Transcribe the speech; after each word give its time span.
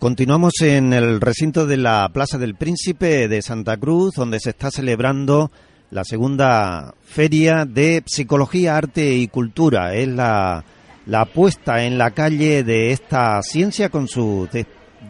Continuamos 0.00 0.54
en 0.60 0.92
el 0.92 1.20
recinto 1.20 1.66
de 1.66 1.76
la 1.76 2.10
Plaza 2.12 2.36
del 2.36 2.56
Príncipe 2.56 3.28
de 3.28 3.40
Santa 3.40 3.76
Cruz, 3.76 4.14
donde 4.16 4.40
se 4.40 4.50
está 4.50 4.70
celebrando 4.70 5.52
la 5.90 6.04
segunda 6.04 6.94
feria 7.04 7.64
de 7.64 8.02
psicología, 8.04 8.76
arte 8.76 9.14
y 9.14 9.28
cultura. 9.28 9.94
Es 9.94 10.08
la, 10.08 10.64
la 11.06 11.24
puesta 11.26 11.84
en 11.84 11.96
la 11.96 12.10
calle 12.10 12.64
de 12.64 12.90
esta 12.90 13.40
ciencia 13.42 13.88
con 13.88 14.08
sus 14.08 14.48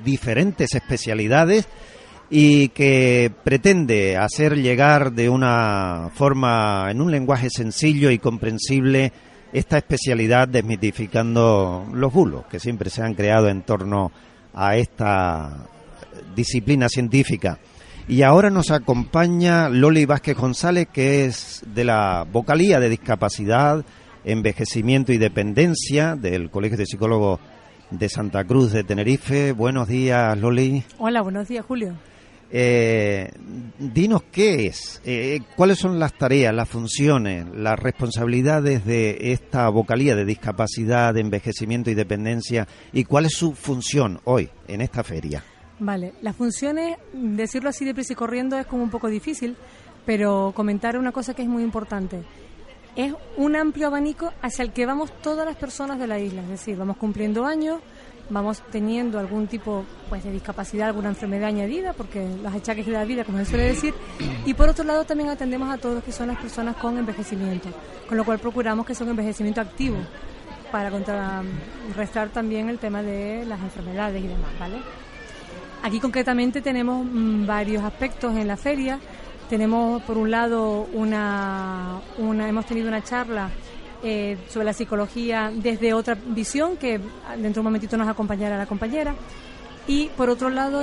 diferentes 0.05 0.75
especialidades 0.75 1.67
y 2.29 2.69
que 2.69 3.33
pretende 3.43 4.19
hacer 4.19 4.59
llegar 4.59 5.13
de 5.13 5.31
una 5.31 6.11
forma, 6.15 6.91
en 6.91 7.01
un 7.01 7.11
lenguaje 7.11 7.49
sencillo 7.49 8.11
y 8.11 8.19
comprensible, 8.19 9.13
esta 9.53 9.79
especialidad 9.79 10.47
desmitificando 10.47 11.87
los 11.93 12.13
bulos 12.13 12.45
que 12.47 12.61
siempre 12.61 12.91
se 12.91 13.03
han 13.03 13.15
creado 13.15 13.49
en 13.49 13.63
torno 13.63 14.13
a 14.13 14.34
esta 14.77 15.67
disciplina 16.35 16.89
científica. 16.89 17.59
Y 18.07 18.23
ahora 18.23 18.51
nos 18.51 18.71
acompaña 18.71 19.69
Loli 19.69 20.05
Vázquez 20.05 20.37
González, 20.37 20.89
que 20.93 21.25
es 21.25 21.63
de 21.75 21.85
la 21.85 22.27
vocalía 22.31 22.79
de 22.79 22.91
discapacidad, 22.91 23.85
envejecimiento 24.25 25.13
y 25.13 25.19
dependencia 25.19 26.15
del 26.15 26.51
Colegio 26.51 26.77
de 26.77 26.87
Psicólogos 26.87 27.41
de 27.91 28.09
Santa 28.09 28.45
Cruz 28.45 28.73
de 28.73 28.85
Tenerife. 28.85 29.53
Buenos 29.53 29.89
días, 29.89 30.37
Loli. 30.39 30.85
Hola, 30.99 31.23
buenos 31.23 31.49
días, 31.49 31.65
Julio. 31.65 31.95
Eh, 32.57 33.33
dinos 33.81 34.23
qué 34.31 34.67
es, 34.67 35.03
eh, 35.05 35.41
cuáles 35.57 35.77
son 35.77 35.99
las 35.99 36.13
tareas, 36.13 36.55
las 36.55 36.69
funciones, 36.69 37.47
las 37.53 37.77
responsabilidades 37.77 38.85
de 38.85 39.33
esta 39.33 39.69
vocalía 39.71 40.15
de 40.15 40.25
discapacidad, 40.25 41.13
de 41.13 41.23
envejecimiento 41.23 41.91
y 41.91 41.95
dependencia 41.95 42.69
y 42.93 43.03
cuál 43.03 43.25
es 43.25 43.33
su 43.33 43.55
función 43.55 44.21
hoy 44.23 44.49
en 44.69 44.83
esta 44.83 45.03
feria. 45.03 45.43
Vale, 45.81 46.13
las 46.23 46.37
funciones, 46.37 46.97
decirlo 47.13 47.71
así 47.71 47.85
de 47.85 47.93
prisa 47.93 48.13
y 48.13 48.17
corriendo 48.17 48.57
es 48.57 48.67
como 48.67 48.85
un 48.85 48.91
poco 48.91 49.09
difícil, 49.09 49.57
pero 50.07 50.53
comentar 50.55 50.97
una 50.97 51.11
cosa 51.11 51.35
que 51.35 51.43
es 51.43 51.49
muy 51.49 51.65
importante. 51.65 52.23
Es 52.95 53.13
un 53.37 53.57
amplio 53.57 53.89
abanico 53.89 54.33
hacia 54.43 54.63
el 54.63 54.73
que 54.73 54.87
vamos 54.87 55.11
todas 55.23 55.45
las 55.45 55.57
personas 55.57 55.99
de 55.99 56.07
la 56.07 56.21
isla, 56.21 56.43
es 56.43 56.51
decir, 56.51 56.77
vamos 56.77 56.99
cumpliendo 56.99 57.45
años, 57.45 57.81
vamos 58.31 58.63
teniendo 58.71 59.19
algún 59.19 59.47
tipo 59.47 59.85
pues 60.09 60.25
de 60.25 60.31
discapacidad, 60.31 60.89
alguna 60.89 61.11
enfermedad 61.11 61.49
añadida, 61.49 61.93
porque 61.93 62.27
los 62.43 62.53
achaques 62.53 62.87
de 62.87 62.93
la 62.93 63.05
vida, 63.05 63.25
como 63.25 63.39
se 63.39 63.47
suele 63.47 63.65
decir, 63.65 63.95
y 64.47 64.55
por 64.55 64.69
otro 64.69 64.85
lado 64.85 65.05
también 65.05 65.31
atendemos 65.31 65.73
a 65.73 65.79
todos 65.79 66.03
que 66.03 66.13
son 66.13 66.29
las 66.29 66.39
personas 66.39 66.77
con 66.77 66.97
envejecimiento, 66.99 67.69
con 68.09 68.17
lo 68.17 68.25
cual 68.25 68.39
procuramos 68.39 68.87
que 68.87 68.95
sea 68.95 69.05
un 69.05 69.11
envejecimiento 69.11 69.61
activo 69.61 69.97
para 70.73 70.91
contrarrestar 70.91 72.31
también 72.31 72.69
el 72.69 72.79
tema 72.79 73.03
de 73.03 73.45
las 73.47 73.61
enfermedades 73.61 74.25
y 74.25 74.27
demás, 74.27 74.51
¿vale? 74.59 74.79
Aquí 75.85 76.01
concretamente 76.01 76.63
tenemos 76.63 77.05
mm, 77.05 77.47
varios 77.47 77.85
aspectos 77.85 78.35
en 78.37 78.49
la 78.49 78.57
feria. 78.57 78.99
Tenemos 79.51 80.03
por 80.03 80.17
un 80.17 80.31
lado 80.31 80.89
una, 80.95 82.01
una 82.17 82.49
hemos 82.49 82.65
tenido 82.65 82.89
una 82.89 83.05
charla 83.05 83.51
eh, 84.05 84.37
sobre 84.51 84.67
la 84.67 84.73
psicología 84.75 85.51
desde 85.55 85.95
otra 85.95 86.15
visión 86.15 86.77
que 86.77 87.01
dentro 87.37 87.55
de 87.55 87.61
un 87.61 87.65
momentito 87.65 87.97
nos 87.97 88.07
acompañará 88.07 88.59
la 88.59 88.67
compañera. 88.67 89.15
Y 89.87 90.09
por 90.17 90.31
otro 90.31 90.51
lado 90.51 90.81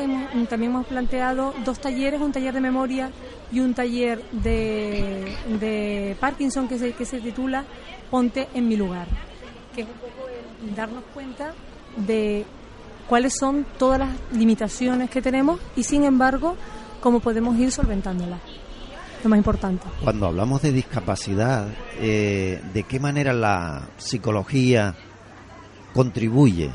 también 0.49 0.71
hemos 0.71 0.87
planteado 0.87 1.53
dos 1.63 1.79
talleres, 1.79 2.19
un 2.19 2.31
taller 2.31 2.53
de 2.53 2.61
memoria 2.61 3.11
y 3.51 3.59
un 3.59 3.73
taller 3.73 4.23
de, 4.31 5.35
de 5.59 6.15
Parkinson 6.19 6.67
que 6.67 6.77
se, 6.77 6.93
que 6.93 7.05
se 7.05 7.19
titula 7.19 7.63
Ponte 8.09 8.47
en 8.53 8.67
mi 8.67 8.75
lugar, 8.75 9.07
que 9.75 9.81
es 9.81 9.87
un 9.87 9.93
poco 9.93 10.27
darnos 10.75 11.03
cuenta 11.13 11.53
de 11.97 12.45
cuáles 13.07 13.33
son 13.39 13.65
todas 13.77 13.99
las 13.99 14.09
limitaciones 14.33 15.09
que 15.09 15.21
tenemos 15.21 15.59
y 15.75 15.83
sin 15.83 16.03
embargo 16.03 16.55
cómo 17.01 17.19
podemos 17.19 17.57
ir 17.57 17.71
solventándolas. 17.71 18.39
Lo 19.23 19.29
más 19.29 19.37
importante. 19.37 19.85
Cuando 20.03 20.27
hablamos 20.27 20.61
de 20.61 20.71
discapacidad, 20.71 21.67
eh, 21.99 22.61
¿de 22.73 22.83
qué 22.83 22.99
manera 22.99 23.33
la 23.33 23.87
psicología 23.97 24.95
contribuye 25.93 26.71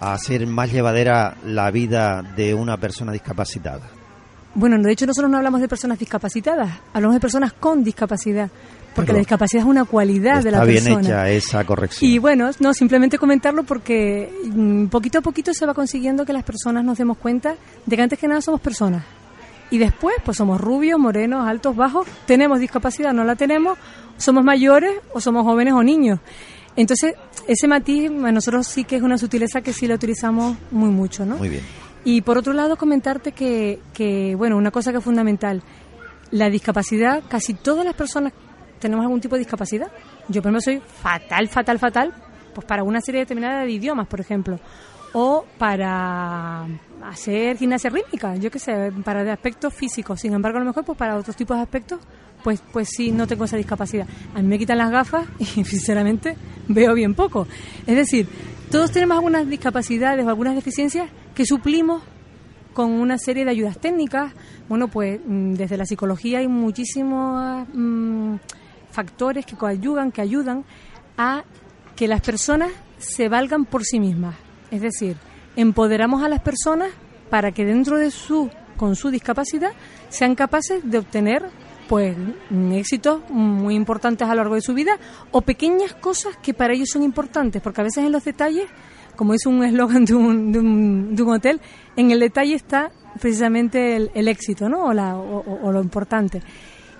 a 0.00 0.12
hacer 0.12 0.46
más 0.46 0.72
llevadera 0.72 1.36
la 1.44 1.70
vida 1.70 2.22
de 2.22 2.54
una 2.54 2.76
persona 2.76 3.12
discapacitada? 3.12 3.88
Bueno, 4.54 4.76
de 4.78 4.92
hecho 4.92 5.06
nosotros 5.06 5.30
no 5.30 5.36
hablamos 5.36 5.60
de 5.60 5.68
personas 5.68 5.98
discapacitadas, 5.98 6.70
hablamos 6.92 7.14
de 7.14 7.20
personas 7.20 7.52
con 7.52 7.84
discapacidad 7.84 8.50
porque 8.96 9.12
la 9.12 9.18
discapacidad 9.18 9.62
es 9.62 9.68
una 9.68 9.84
cualidad 9.84 10.42
de 10.42 10.50
la 10.50 10.62
persona. 10.62 10.78
Está 10.78 10.90
bien 10.90 11.04
hecha 11.04 11.28
esa 11.28 11.64
corrección. 11.64 12.10
Y 12.10 12.18
bueno, 12.18 12.50
no, 12.58 12.72
simplemente 12.72 13.18
comentarlo 13.18 13.62
porque 13.62 14.32
mm, 14.50 14.86
poquito 14.86 15.18
a 15.18 15.20
poquito 15.20 15.52
se 15.52 15.66
va 15.66 15.74
consiguiendo 15.74 16.24
que 16.24 16.32
las 16.32 16.44
personas 16.44 16.82
nos 16.82 16.96
demos 16.96 17.18
cuenta 17.18 17.54
de 17.84 17.96
que 17.96 18.02
antes 18.02 18.18
que 18.18 18.26
nada 18.26 18.40
somos 18.40 18.60
personas. 18.60 19.04
Y 19.70 19.78
después, 19.78 20.14
pues 20.24 20.36
somos 20.36 20.60
rubios, 20.60 20.98
morenos, 20.98 21.46
altos, 21.46 21.74
bajos, 21.74 22.06
tenemos 22.26 22.60
discapacidad, 22.60 23.12
no 23.12 23.24
la 23.24 23.34
tenemos, 23.34 23.78
somos 24.16 24.44
mayores 24.44 24.92
o 25.12 25.20
somos 25.20 25.44
jóvenes 25.44 25.74
o 25.74 25.82
niños. 25.82 26.20
Entonces, 26.76 27.14
ese 27.48 27.66
matiz, 27.66 28.10
a 28.10 28.32
nosotros 28.32 28.66
sí 28.66 28.84
que 28.84 28.96
es 28.96 29.02
una 29.02 29.18
sutileza 29.18 29.62
que 29.62 29.72
sí 29.72 29.86
la 29.86 29.94
utilizamos 29.94 30.56
muy 30.70 30.90
mucho, 30.90 31.24
¿no? 31.24 31.36
Muy 31.38 31.48
bien. 31.48 31.62
Y 32.04 32.20
por 32.20 32.38
otro 32.38 32.52
lado, 32.52 32.76
comentarte 32.76 33.32
que, 33.32 33.80
que, 33.92 34.34
bueno, 34.36 34.56
una 34.56 34.70
cosa 34.70 34.92
que 34.92 34.98
es 34.98 35.04
fundamental, 35.04 35.62
la 36.30 36.50
discapacidad, 36.50 37.22
casi 37.28 37.54
todas 37.54 37.84
las 37.84 37.94
personas 37.94 38.32
tenemos 38.78 39.04
algún 39.04 39.20
tipo 39.20 39.34
de 39.34 39.40
discapacidad. 39.40 39.90
Yo, 40.28 40.42
por 40.42 40.52
ejemplo, 40.52 40.60
soy 40.60 40.80
fatal, 41.02 41.48
fatal, 41.48 41.78
fatal, 41.78 42.14
pues 42.54 42.66
para 42.66 42.84
una 42.84 43.00
serie 43.00 43.20
determinada 43.20 43.64
de 43.64 43.70
idiomas, 43.70 44.06
por 44.06 44.20
ejemplo, 44.20 44.60
o 45.18 45.46
para 45.56 46.66
hacer 47.02 47.56
gimnasia 47.56 47.88
rítmica, 47.88 48.36
yo 48.36 48.50
qué 48.50 48.58
sé, 48.58 48.92
para 49.02 49.24
de 49.24 49.30
aspectos 49.30 49.72
físicos. 49.72 50.20
Sin 50.20 50.34
embargo, 50.34 50.58
a 50.58 50.60
lo 50.60 50.66
mejor, 50.66 50.84
pues 50.84 50.98
para 50.98 51.16
otros 51.16 51.34
tipos 51.34 51.56
de 51.56 51.62
aspectos, 51.62 52.00
pues, 52.44 52.62
pues 52.70 52.90
sí, 52.94 53.12
no 53.12 53.26
tengo 53.26 53.46
esa 53.46 53.56
discapacidad. 53.56 54.06
A 54.34 54.42
mí 54.42 54.46
me 54.46 54.58
quitan 54.58 54.76
las 54.76 54.90
gafas 54.90 55.26
y, 55.38 55.64
sinceramente, 55.64 56.36
veo 56.68 56.92
bien 56.92 57.14
poco. 57.14 57.46
Es 57.86 57.96
decir, 57.96 58.28
todos 58.70 58.92
tenemos 58.92 59.16
algunas 59.16 59.48
discapacidades 59.48 60.26
o 60.26 60.28
algunas 60.28 60.54
deficiencias 60.54 61.08
que 61.34 61.46
suplimos 61.46 62.02
con 62.74 62.90
una 62.90 63.16
serie 63.16 63.46
de 63.46 63.52
ayudas 63.52 63.78
técnicas. 63.78 64.34
Bueno, 64.68 64.88
pues 64.88 65.18
mm, 65.24 65.54
desde 65.54 65.78
la 65.78 65.86
psicología 65.86 66.40
hay 66.40 66.48
muchísimos 66.48 67.66
mm, 67.72 68.34
factores 68.90 69.46
que 69.46 69.56
coayudan, 69.56 70.12
que 70.12 70.20
ayudan 70.20 70.66
a 71.16 71.42
que 71.96 72.06
las 72.06 72.20
personas 72.20 72.70
se 72.98 73.30
valgan 73.30 73.64
por 73.64 73.82
sí 73.82 73.98
mismas. 73.98 74.45
Es 74.70 74.80
decir, 74.82 75.16
empoderamos 75.56 76.22
a 76.22 76.28
las 76.28 76.40
personas 76.40 76.90
para 77.30 77.52
que 77.52 77.64
dentro 77.64 77.98
de 77.98 78.10
su, 78.10 78.50
con 78.76 78.96
su 78.96 79.10
discapacidad, 79.10 79.72
sean 80.08 80.34
capaces 80.34 80.88
de 80.88 80.98
obtener 80.98 81.44
pues 81.88 82.16
éxitos 82.72 83.22
muy 83.30 83.74
importantes 83.74 84.26
a 84.26 84.30
lo 84.30 84.36
largo 84.36 84.56
de 84.56 84.60
su 84.60 84.74
vida 84.74 84.98
o 85.30 85.42
pequeñas 85.42 85.94
cosas 85.94 86.36
que 86.42 86.52
para 86.52 86.74
ellos 86.74 86.88
son 86.92 87.02
importantes, 87.02 87.62
porque 87.62 87.80
a 87.80 87.84
veces 87.84 88.04
en 88.04 88.12
los 88.12 88.24
detalles, 88.24 88.66
como 89.14 89.34
es 89.34 89.46
un 89.46 89.62
eslogan 89.64 90.04
de 90.04 90.14
un, 90.14 90.52
de, 90.52 90.58
un, 91.22 91.30
hotel, 91.30 91.60
en 91.96 92.10
el 92.10 92.20
detalle 92.20 92.54
está 92.54 92.90
precisamente 93.20 93.96
el, 93.96 94.28
éxito, 94.28 94.68
¿no? 94.68 94.86
O, 94.86 94.92
la, 94.92 95.16
o 95.16 95.72
lo 95.72 95.80
importante. 95.80 96.42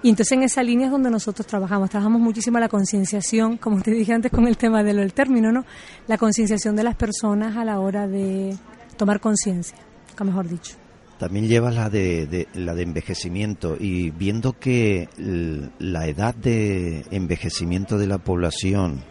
Y 0.02 0.10
entonces 0.10 0.32
en 0.32 0.43
esa 0.43 0.62
línea 0.62 0.87
es 0.87 0.93
donde 0.93 1.10
nosotros 1.10 1.46
trabajamos. 1.46 1.90
Trabajamos 1.90 2.20
muchísimo 2.20 2.58
la 2.58 2.69
concienciación, 2.69 3.56
como 3.56 3.81
te 3.81 3.90
dije 3.90 4.12
antes 4.12 4.31
con 4.31 4.46
el 4.46 4.56
tema 4.56 4.82
del 4.82 5.12
término, 5.12 5.50
¿no? 5.50 5.64
La 6.06 6.19
concienciación 6.19 6.76
de 6.76 6.84
las 6.84 6.94
personas 6.94 7.56
a 7.56 7.64
la 7.64 7.81
hora 7.81 8.06
de 8.06 8.56
tomar 8.96 9.20
conciencia, 9.20 9.76
mejor 10.25 10.48
dicho. 10.48 10.76
También 11.19 11.48
llevas 11.48 11.75
la 11.75 11.88
de, 11.88 12.46
la 12.54 12.75
de 12.75 12.82
envejecimiento 12.82 13.76
y 13.78 14.10
viendo 14.10 14.58
que 14.58 15.08
la 15.78 16.06
edad 16.06 16.34
de 16.34 17.06
envejecimiento 17.10 17.96
de 17.96 18.06
la 18.06 18.19
población 18.19 19.02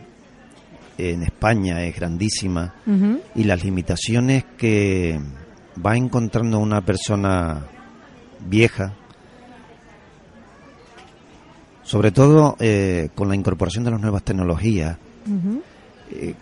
en 1.00 1.24
España 1.24 1.84
es 1.84 1.96
grandísima 1.96 2.76
y 3.34 3.44
las 3.44 3.64
limitaciones 3.64 4.46
que 4.56 5.20
va 5.84 5.98
encontrando 5.98 6.60
una 6.60 6.86
persona 6.86 7.66
vieja 8.48 8.94
sobre 11.86 12.12
todo 12.12 12.58
eh, 12.60 13.10
con 13.14 13.30
la 13.30 13.36
incorporación 13.36 13.84
de 13.84 13.92
las 13.92 14.02
nuevas 14.02 14.24
tecnologías, 14.24 14.98
eh, 16.12 16.34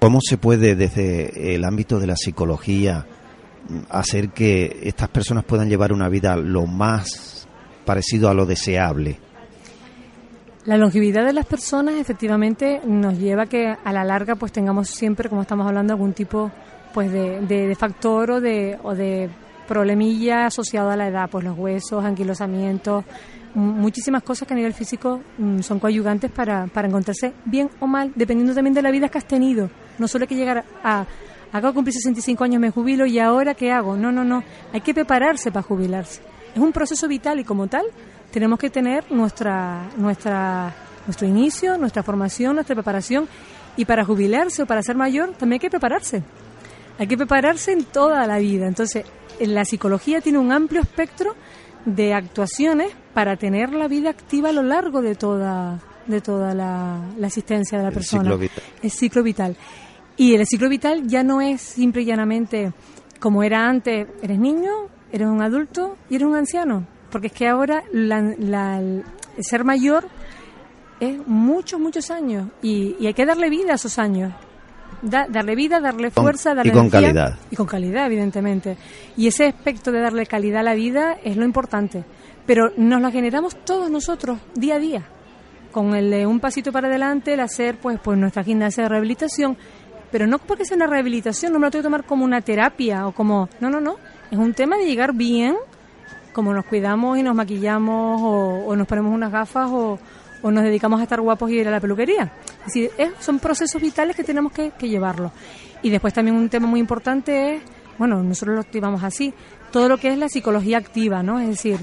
¿cómo 0.00 0.20
se 0.22 0.38
puede 0.38 0.76
desde 0.76 1.54
el 1.54 1.64
ámbito 1.64 1.98
de 1.98 2.06
la 2.06 2.16
psicología 2.16 3.04
hacer 3.90 4.30
que 4.30 4.80
estas 4.84 5.08
personas 5.08 5.44
puedan 5.44 5.68
llevar 5.68 5.92
una 5.92 6.08
vida 6.08 6.36
lo 6.36 6.64
más 6.66 7.48
parecido 7.84 8.28
a 8.28 8.34
lo 8.34 8.46
deseable? 8.46 9.18
La 10.64 10.76
longevidad 10.76 11.26
de 11.26 11.32
las 11.32 11.46
personas 11.46 11.96
efectivamente 11.96 12.80
nos 12.86 13.18
lleva 13.18 13.44
a 13.44 13.46
que 13.46 13.66
a 13.66 13.92
la 13.92 14.04
larga 14.04 14.36
pues 14.36 14.52
tengamos 14.52 14.88
siempre, 14.88 15.28
como 15.28 15.42
estamos 15.42 15.66
hablando, 15.66 15.92
algún 15.92 16.12
tipo 16.12 16.52
pues 16.94 17.10
de, 17.10 17.40
de, 17.40 17.74
factor 17.74 18.30
o 18.30 18.40
de, 18.40 18.78
o 18.82 18.94
de 18.94 19.28
problemilla 19.68 20.46
asociado 20.46 20.90
a 20.90 20.96
la 20.96 21.06
edad, 21.06 21.28
pues 21.30 21.44
los 21.44 21.56
huesos, 21.56 22.04
anquilosamientos, 22.04 23.04
muchísimas 23.54 24.22
cosas 24.22 24.48
que 24.48 24.54
a 24.54 24.56
nivel 24.56 24.74
físico 24.74 25.20
mm, 25.38 25.60
son 25.60 25.78
coadyuvantes 25.78 26.30
para, 26.30 26.66
para 26.66 26.88
encontrarse 26.88 27.32
bien 27.44 27.70
o 27.80 27.86
mal, 27.86 28.12
dependiendo 28.14 28.54
también 28.54 28.74
de 28.74 28.82
la 28.82 28.90
vida 28.90 29.08
que 29.08 29.18
has 29.18 29.26
tenido. 29.26 29.70
No 29.98 30.08
solo 30.08 30.24
hay 30.24 30.28
que 30.28 30.36
llegar 30.36 30.64
a, 30.82 31.06
acabo 31.52 31.68
de 31.68 31.74
cumplir 31.74 31.94
65 31.94 32.44
años, 32.44 32.60
me 32.60 32.70
jubilo 32.70 33.06
y 33.06 33.18
ahora 33.18 33.54
qué 33.54 33.70
hago. 33.72 33.96
No, 33.96 34.10
no, 34.12 34.24
no, 34.24 34.42
hay 34.72 34.80
que 34.80 34.94
prepararse 34.94 35.50
para 35.50 35.62
jubilarse. 35.62 36.20
Es 36.54 36.60
un 36.60 36.72
proceso 36.72 37.06
vital 37.08 37.40
y 37.40 37.44
como 37.44 37.66
tal 37.66 37.84
tenemos 38.32 38.58
que 38.58 38.70
tener 38.70 39.10
nuestra, 39.10 39.88
nuestra, 39.96 40.74
nuestro 41.06 41.26
inicio, 41.26 41.78
nuestra 41.78 42.02
formación, 42.02 42.54
nuestra 42.54 42.74
preparación. 42.74 43.28
Y 43.76 43.84
para 43.84 44.04
jubilarse 44.04 44.62
o 44.62 44.66
para 44.66 44.82
ser 44.82 44.96
mayor 44.96 45.30
también 45.30 45.54
hay 45.54 45.60
que 45.60 45.70
prepararse. 45.70 46.22
Hay 46.98 47.06
que 47.06 47.16
prepararse 47.16 47.72
en 47.72 47.84
toda 47.84 48.26
la 48.26 48.38
vida. 48.38 48.66
Entonces, 48.66 49.04
la 49.40 49.64
psicología 49.64 50.20
tiene 50.20 50.38
un 50.38 50.52
amplio 50.52 50.80
espectro 50.80 51.34
de 51.84 52.14
actuaciones 52.14 52.92
para 53.14 53.36
tener 53.36 53.72
la 53.72 53.88
vida 53.88 54.10
activa 54.10 54.50
a 54.50 54.52
lo 54.52 54.62
largo 54.62 55.00
de 55.00 55.14
toda, 55.14 55.80
de 56.06 56.20
toda 56.20 56.54
la, 56.54 57.00
la 57.16 57.26
existencia 57.26 57.78
de 57.78 57.84
la 57.84 57.90
persona. 57.90 58.22
Ciclo 58.22 58.38
vital. 58.38 58.62
El 58.82 58.90
ciclo 58.90 59.22
vital. 59.22 59.56
Y 60.16 60.34
el 60.34 60.46
ciclo 60.46 60.68
vital 60.68 61.06
ya 61.06 61.22
no 61.22 61.40
es 61.40 61.60
simple 61.60 62.02
y 62.02 62.04
llanamente 62.04 62.72
como 63.20 63.42
era 63.42 63.68
antes, 63.68 64.06
eres 64.22 64.38
niño, 64.38 64.70
eres 65.12 65.28
un 65.28 65.42
adulto 65.42 65.96
y 66.10 66.16
eres 66.16 66.26
un 66.26 66.36
anciano 66.36 66.86
porque 67.10 67.28
es 67.28 67.32
que 67.32 67.48
ahora 67.48 67.84
el 67.92 69.04
ser 69.40 69.64
mayor 69.64 70.08
es 71.00 71.26
muchos, 71.26 71.80
muchos 71.80 72.10
años 72.10 72.48
y, 72.62 73.06
hay 73.06 73.14
que 73.14 73.26
darle 73.26 73.50
vida 73.50 73.72
a 73.72 73.74
esos 73.76 73.98
años. 73.98 74.32
Darle 75.02 75.54
vida, 75.54 75.80
darle 75.80 76.10
fuerza, 76.10 76.54
darle 76.54 76.72
Y 76.72 76.74
con 76.74 76.90
calidad. 76.90 77.36
Y 77.50 77.56
con 77.56 77.66
calidad, 77.66 78.06
evidentemente. 78.06 78.76
Y 79.16 79.26
ese 79.26 79.46
aspecto 79.46 79.92
de 79.92 80.00
darle 80.00 80.26
calidad 80.26 80.60
a 80.60 80.64
la 80.64 80.74
vida 80.74 81.18
es 81.24 81.36
lo 81.36 81.44
importante. 81.44 82.04
Pero 82.46 82.72
nos 82.76 83.00
la 83.00 83.10
generamos 83.10 83.56
todos 83.64 83.90
nosotros, 83.90 84.38
día 84.54 84.76
a 84.76 84.78
día. 84.78 85.02
Con 85.72 85.94
el 85.94 86.10
de 86.10 86.26
un 86.26 86.40
pasito 86.40 86.72
para 86.72 86.88
adelante, 86.88 87.34
el 87.34 87.40
hacer 87.40 87.78
pues, 87.78 88.00
pues 88.02 88.18
nuestra 88.18 88.42
gimnasia 88.42 88.84
de 88.84 88.88
rehabilitación. 88.88 89.56
Pero 90.10 90.26
no 90.26 90.38
porque 90.38 90.64
sea 90.64 90.76
una 90.76 90.86
rehabilitación, 90.86 91.52
no 91.52 91.58
me 91.58 91.66
lo 91.66 91.70
tengo 91.70 91.82
que 91.82 91.86
tomar 91.86 92.04
como 92.04 92.24
una 92.24 92.40
terapia 92.40 93.06
o 93.06 93.12
como... 93.12 93.48
No, 93.60 93.68
no, 93.68 93.80
no. 93.80 93.96
Es 94.30 94.38
un 94.38 94.54
tema 94.54 94.76
de 94.76 94.86
llegar 94.86 95.12
bien 95.12 95.56
como 96.38 96.54
nos 96.54 96.66
cuidamos 96.66 97.18
y 97.18 97.24
nos 97.24 97.34
maquillamos 97.34 98.20
o, 98.22 98.76
nos 98.76 98.86
ponemos 98.86 99.12
unas 99.12 99.32
gafas 99.32 99.68
o, 99.72 99.98
nos 100.42 100.64
dedicamos 100.64 101.00
a 101.00 101.02
estar 101.04 101.20
guapos 101.20 101.50
y 101.50 101.58
ir 101.58 101.68
a 101.68 101.70
la 101.70 101.80
peluquería. 101.80 102.32
Es 102.66 102.74
decir, 102.74 102.90
son 103.20 103.38
procesos 103.38 103.80
vitales 103.80 104.16
que 104.16 104.24
tenemos 104.24 104.52
que, 104.52 104.72
que 104.78 104.88
llevarlos. 104.88 105.32
Y 105.82 105.90
después 105.90 106.12
también 106.14 106.36
un 106.36 106.48
tema 106.48 106.66
muy 106.66 106.80
importante 106.80 107.54
es, 107.54 107.62
bueno, 107.98 108.22
nosotros 108.22 108.54
lo 108.54 108.60
activamos 108.60 109.02
así, 109.02 109.32
todo 109.70 109.88
lo 109.88 109.98
que 109.98 110.08
es 110.08 110.18
la 110.18 110.28
psicología 110.28 110.78
activa, 110.78 111.22
¿no? 111.22 111.38
Es 111.38 111.48
decir, 111.48 111.78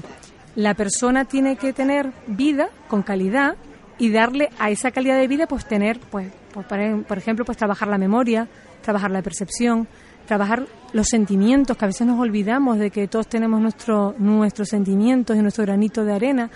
la 0.54 0.74
persona 0.74 1.24
tiene 1.24 1.56
que 1.56 1.72
tener 1.72 2.12
vida 2.26 2.68
con 2.88 3.02
calidad 3.02 3.56
y 3.98 4.10
darle 4.10 4.50
a 4.58 4.70
esa 4.70 4.90
calidad 4.90 5.18
de 5.18 5.28
vida, 5.28 5.46
pues 5.46 5.66
tener, 5.66 5.98
pues, 6.10 6.32
pues 6.52 6.66
por 6.66 7.18
ejemplo, 7.18 7.44
pues 7.44 7.56
trabajar 7.56 7.88
la 7.88 7.98
memoria, 7.98 8.48
trabajar 8.82 9.10
la 9.10 9.22
percepción, 9.22 9.86
trabajar 10.26 10.66
los 10.92 11.08
sentimientos, 11.08 11.76
que 11.76 11.84
a 11.84 11.88
veces 11.88 12.06
nos 12.06 12.18
olvidamos 12.18 12.78
de 12.78 12.90
que 12.90 13.08
todos 13.08 13.28
tenemos 13.28 13.60
nuestro, 13.60 14.14
nuestros 14.18 14.68
sentimientos 14.68 15.36
y 15.36 15.40
nuestro 15.40 15.64
granito 15.64 16.04
de 16.04 16.14
arena, 16.14 16.50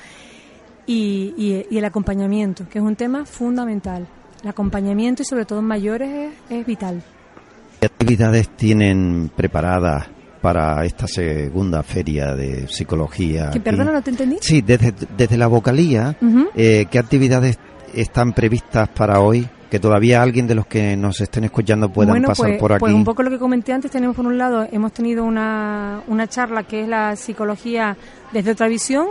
y, 0.90 1.66
el 1.70 1.84
acompañamiento, 1.84 2.68
que 2.68 2.78
es 2.78 2.84
un 2.84 2.96
tema 2.96 3.24
fundamental. 3.24 4.06
El 4.42 4.48
acompañamiento 4.48 5.22
y 5.22 5.24
sobre 5.24 5.44
todo 5.44 5.58
en 5.60 5.66
mayores 5.66 6.32
es, 6.48 6.66
vital. 6.66 7.02
¿Qué 7.78 7.86
actividades 7.86 8.48
tienen 8.56 9.30
preparadas 9.34 10.08
para 10.40 10.84
esta 10.84 11.06
segunda 11.06 11.82
feria 11.82 12.34
de 12.34 12.66
psicología? 12.68 13.50
¿Que 13.50 13.60
perdona, 13.60 13.92
no 13.92 14.02
te 14.02 14.10
entendí? 14.10 14.38
Sí, 14.40 14.62
desde, 14.62 14.94
desde 15.16 15.36
la 15.36 15.46
vocalía, 15.46 16.16
eh, 16.54 16.86
¿qué 16.90 16.98
actividades 16.98 17.58
están 17.94 18.32
previstas 18.32 18.88
para 18.88 19.20
hoy? 19.20 19.48
que 19.70 19.78
todavía 19.78 20.20
alguien 20.20 20.48
de 20.48 20.56
los 20.56 20.66
que 20.66 20.96
nos 20.96 21.20
estén 21.20 21.44
escuchando 21.44 21.88
puedan 21.90 22.20
pasar 22.22 22.46
pues, 22.48 22.58
por 22.58 22.72
aquí. 22.72 22.80
Pues 22.80 22.92
un 22.92 23.04
poco 23.04 23.22
lo 23.22 23.30
que 23.30 23.38
comenté 23.38 23.72
antes, 23.72 23.88
tenemos 23.88 24.16
por 24.16 24.26
un 24.26 24.36
lado, 24.36 24.66
hemos 24.72 24.92
tenido 24.92 25.24
una, 25.24 26.02
una 26.08 26.26
charla 26.26 26.64
que 26.64 26.82
es 26.82 26.88
la 26.88 27.14
psicología 27.14 27.96
desde 28.32 28.50
otra 28.50 28.66
visión, 28.66 29.06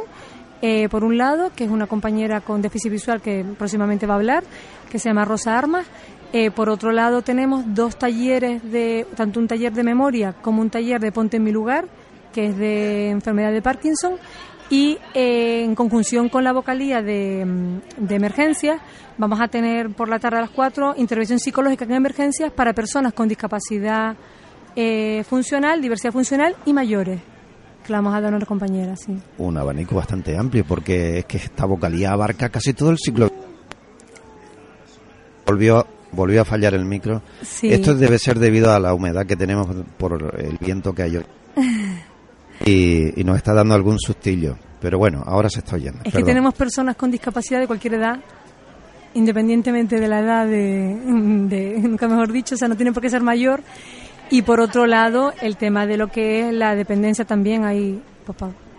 eh, 0.62 0.90
por 0.90 1.04
un 1.04 1.18
lado, 1.18 1.52
que 1.56 1.64
es 1.64 1.72
una 1.72 1.88
compañera 1.88 2.42
con 2.42 2.62
déficit 2.62 2.92
visual 2.92 3.22
que 3.22 3.46
próximamente 3.58 4.06
va 4.06 4.16
a 4.16 4.18
hablar, 4.18 4.44
que 4.90 5.00
se 5.00 5.10
llama 5.10 5.26
Rosa 5.26 5.58
Armas. 5.58 5.86
Eh, 6.32 6.52
por 6.52 6.70
otro 6.70 6.92
lado, 6.92 7.22
tenemos 7.22 7.64
dos 7.68 7.98
talleres, 7.98 8.62
de 8.72 9.08
tanto 9.16 9.40
un 9.40 9.48
taller 9.48 9.74
de 9.74 9.84
memoria 9.84 10.34
como 10.42 10.62
un 10.62 10.70
taller 10.70 11.00
de 11.00 11.12
Ponte 11.12 11.38
en 11.38 11.44
mi 11.44 11.52
lugar, 11.52 11.86
que 12.34 12.48
es 12.48 12.58
de 12.58 13.10
enfermedad 13.10 13.52
de 13.52 13.62
Parkinson, 13.62 14.18
y 14.70 15.00
eh, 15.14 15.64
en 15.64 15.74
conjunción 15.76 16.30
con 16.30 16.44
la 16.44 16.54
vocalía 16.54 17.02
de, 17.02 17.44
mm, 17.46 18.12
emergencias 18.14 18.80
vamos 19.18 19.42
a 19.42 19.48
tener 19.48 19.90
por 19.90 20.10
la 20.10 20.20
tarde 20.20 20.38
a 20.38 20.42
las 20.42 20.52
4 20.52 20.94
intervención 20.98 21.40
psicológica 21.40 21.86
en 21.86 21.94
emergencias 21.94 22.52
para 22.52 22.74
personas 22.74 23.14
con 23.14 23.28
discapacidad 23.28 24.16
eh, 24.76 25.24
funcional, 25.28 25.82
diversidad 25.82 26.14
funcional 26.14 26.56
y 26.66 26.74
mayores 26.74 27.20
que 27.90 27.94
la 27.94 28.02
vamos 28.02 28.14
a 28.14 28.22
dar 28.22 28.28
a 28.28 28.32
nuestra 28.32 28.48
compañera, 28.48 28.96
sí. 28.96 29.18
Un 29.40 29.58
abanico 29.58 29.96
bastante 29.96 30.38
amplio 30.38 30.64
porque 30.64 31.18
es 31.18 31.26
que 31.26 31.38
esta 31.38 31.66
vocalía 31.66 32.12
abarca 32.12 32.50
casi 32.50 32.74
todo 32.74 32.92
el 32.92 33.00
ciclo. 33.00 33.32
Volvió 35.46 35.86
volvió 36.12 36.42
a 36.42 36.46
fallar 36.46 36.76
el 36.76 36.86
micro. 36.86 37.24
Esto 37.62 37.96
debe 37.96 38.20
ser 38.20 38.38
debido 38.38 38.72
a 38.72 38.80
la 38.80 38.94
humedad 38.94 39.26
que 39.26 39.36
tenemos 39.36 39.68
por 39.98 40.36
el 40.38 40.58
viento 40.60 40.94
que 40.94 41.04
hay 41.04 41.18
hoy. 41.18 41.26
y, 42.66 43.24
nos 43.24 43.38
está 43.38 43.54
dando 43.54 43.74
algún 43.74 44.00
sustillo. 44.00 44.56
Pero 44.80 45.00
bueno, 45.00 45.24
ahora 45.26 45.50
se 45.50 45.60
está 45.60 45.76
oyendo. 45.76 46.02
Es 46.04 46.14
que 46.14 46.24
tenemos 46.24 46.54
personas 46.54 46.96
con 46.96 47.10
discapacidad 47.10 47.60
de 47.60 47.68
cualquier 47.68 47.96
edad, 47.96 48.20
independientemente 49.16 50.00
de 50.00 50.08
la 50.08 50.20
edad, 50.20 50.46
de, 50.48 51.76
nunca 51.82 52.08
mejor 52.08 52.32
dicho, 52.32 52.54
o 52.54 52.58
sea, 52.58 52.68
no 52.68 52.76
tiene 52.76 52.94
por 52.94 53.02
qué 53.02 53.10
ser 53.10 53.24
mayor. 53.24 53.62
Y 54.32 54.44
por 54.44 54.60
otro 54.60 54.86
lado, 54.86 55.34
el 55.42 55.58
tema 55.58 55.86
de 55.88 55.98
lo 55.98 56.08
que 56.08 56.48
es 56.48 56.54
la 56.54 56.76
dependencia 56.76 57.26
también. 57.26 57.66
Hay, 57.66 58.02
pues, 58.26 58.38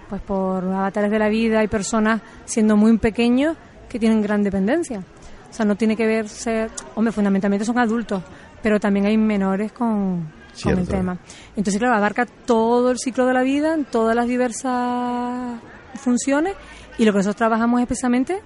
pues 0.09 0.23
por 0.23 0.65
avatares 0.65 1.11
de 1.11 1.19
la 1.19 1.29
vida, 1.29 1.61
hay 1.61 1.69
personas 1.69 2.21
siendo 2.45 2.77
muy 2.77 2.97
pequeños 2.99 3.57
que 3.89 3.99
tienen 3.99 4.23
gran 4.23 4.43
dependencia. 4.43 5.03
O 5.51 5.53
sea, 5.53 5.67
no 5.67 5.75
tiene 5.75 5.97
que 5.97 6.07
ver 6.07 6.29
ser, 6.29 6.71
hombre, 6.95 7.13
fundamentalmente 7.13 7.65
son 7.65 7.79
adultos, 7.79 8.23
pero 8.63 8.79
también 8.79 9.07
hay 9.07 9.17
menores 9.17 9.73
con, 9.73 10.31
con 10.63 10.79
el 10.79 10.87
tema. 10.87 11.19
Entonces, 11.57 11.79
claro, 11.79 11.97
abarca 11.97 12.25
todo 12.25 12.93
el 12.93 12.99
ciclo 12.99 13.27
de 13.27 13.35
la 13.35 13.43
vida, 13.43 13.75
en 13.75 13.85
todas 13.85 14.15
las 14.15 14.29
diversas 14.29 15.59
funciones, 15.95 16.55
y 16.99 17.05
lo 17.05 17.13
que 17.13 17.19
nosotros 17.19 17.37
trabajamos 17.37 17.81
especialmente 17.81 18.41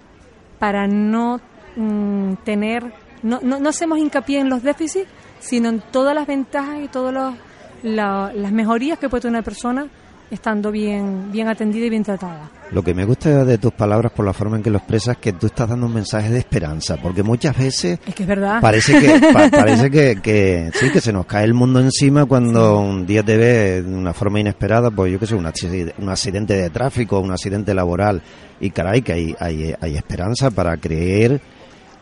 para 0.58 0.86
no 0.86 1.40
mm, 1.76 2.34
tener, 2.44 2.94
no, 3.22 3.40
no, 3.42 3.58
no, 3.58 3.68
hacemos 3.68 3.98
hincapié 3.98 4.40
en 4.40 4.48
los 4.48 4.62
déficits, 4.62 5.10
sino 5.44 5.68
en 5.68 5.80
todas 5.92 6.14
las 6.14 6.26
ventajas 6.26 6.80
y 6.82 6.88
todas 6.88 7.34
las 7.82 8.52
mejorías 8.52 8.98
que 8.98 9.08
puede 9.08 9.22
tener 9.22 9.36
una 9.36 9.44
persona 9.44 9.86
estando 10.30 10.72
bien, 10.72 11.30
bien 11.30 11.48
atendida 11.48 11.86
y 11.86 11.90
bien 11.90 12.02
tratada. 12.02 12.50
Lo 12.72 12.82
que 12.82 12.94
me 12.94 13.04
gusta 13.04 13.44
de 13.44 13.58
tus 13.58 13.72
palabras 13.72 14.10
por 14.10 14.24
la 14.24 14.32
forma 14.32 14.56
en 14.56 14.62
que 14.62 14.70
lo 14.70 14.78
expresas 14.78 15.16
es 15.16 15.22
que 15.22 15.32
tú 15.34 15.46
estás 15.46 15.68
dando 15.68 15.86
un 15.86 15.92
mensaje 15.94 16.30
de 16.30 16.38
esperanza, 16.38 16.96
porque 16.96 17.22
muchas 17.22 17.56
veces 17.56 18.00
es 18.06 18.14
que 18.14 18.22
es 18.22 18.28
verdad. 18.28 18.60
parece 18.60 18.98
que 18.98 19.20
parece 19.50 19.90
que, 19.90 20.70
sí 20.72 20.90
que 20.90 21.00
se 21.00 21.12
nos 21.12 21.26
cae 21.26 21.44
el 21.44 21.54
mundo 21.54 21.78
encima 21.78 22.24
cuando 22.24 22.80
un 22.80 23.06
día 23.06 23.22
te 23.22 23.36
ve 23.36 23.82
de 23.82 23.94
una 23.94 24.14
forma 24.14 24.40
inesperada, 24.40 24.90
pues 24.90 25.12
yo 25.12 25.20
que 25.20 25.26
sé, 25.26 25.34
un 25.34 25.46
accidente, 25.46 25.94
un 25.98 26.08
accidente 26.08 26.54
de 26.54 26.70
tráfico, 26.70 27.20
un 27.20 27.30
accidente 27.30 27.74
laboral 27.74 28.22
y 28.60 28.70
caray 28.70 29.02
que 29.02 29.12
hay 29.12 29.36
hay, 29.38 29.74
hay 29.78 29.96
esperanza 29.96 30.50
para 30.50 30.76
creer 30.78 31.40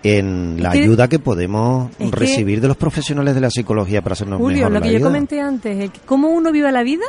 en 0.03 0.63
la 0.63 0.71
ayuda 0.71 1.09
que 1.09 1.19
podemos 1.19 1.91
recibir 2.11 2.61
de 2.61 2.69
los 2.69 2.77
profesionales 2.77 3.35
de 3.35 3.41
la 3.41 3.51
psicología 3.51 4.03
para 4.03 4.15
hacernos 4.15 4.39
Julio, 4.39 4.69
mejor 4.69 4.73
lo 4.73 4.81
que 4.81 4.93
yo 4.93 5.01
comenté 5.01 5.41
antes, 5.41 5.91
cómo 6.07 6.29
uno 6.29 6.51
vive 6.51 6.71
la 6.73 6.83
vida 6.83 7.05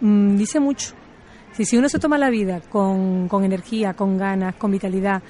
Mm, 0.00 0.36
dice 0.36 0.60
mucho. 0.60 0.94
Si, 1.52 1.64
si 1.64 1.76
uno 1.76 1.88
se 1.88 1.98
toma 1.98 2.18
la 2.18 2.30
vida 2.30 2.60
con, 2.60 3.28
con, 3.28 3.44
energía, 3.44 3.94
con 3.94 4.18
ganas, 4.18 4.56
con 4.56 4.70
vitalidad, 4.70 5.22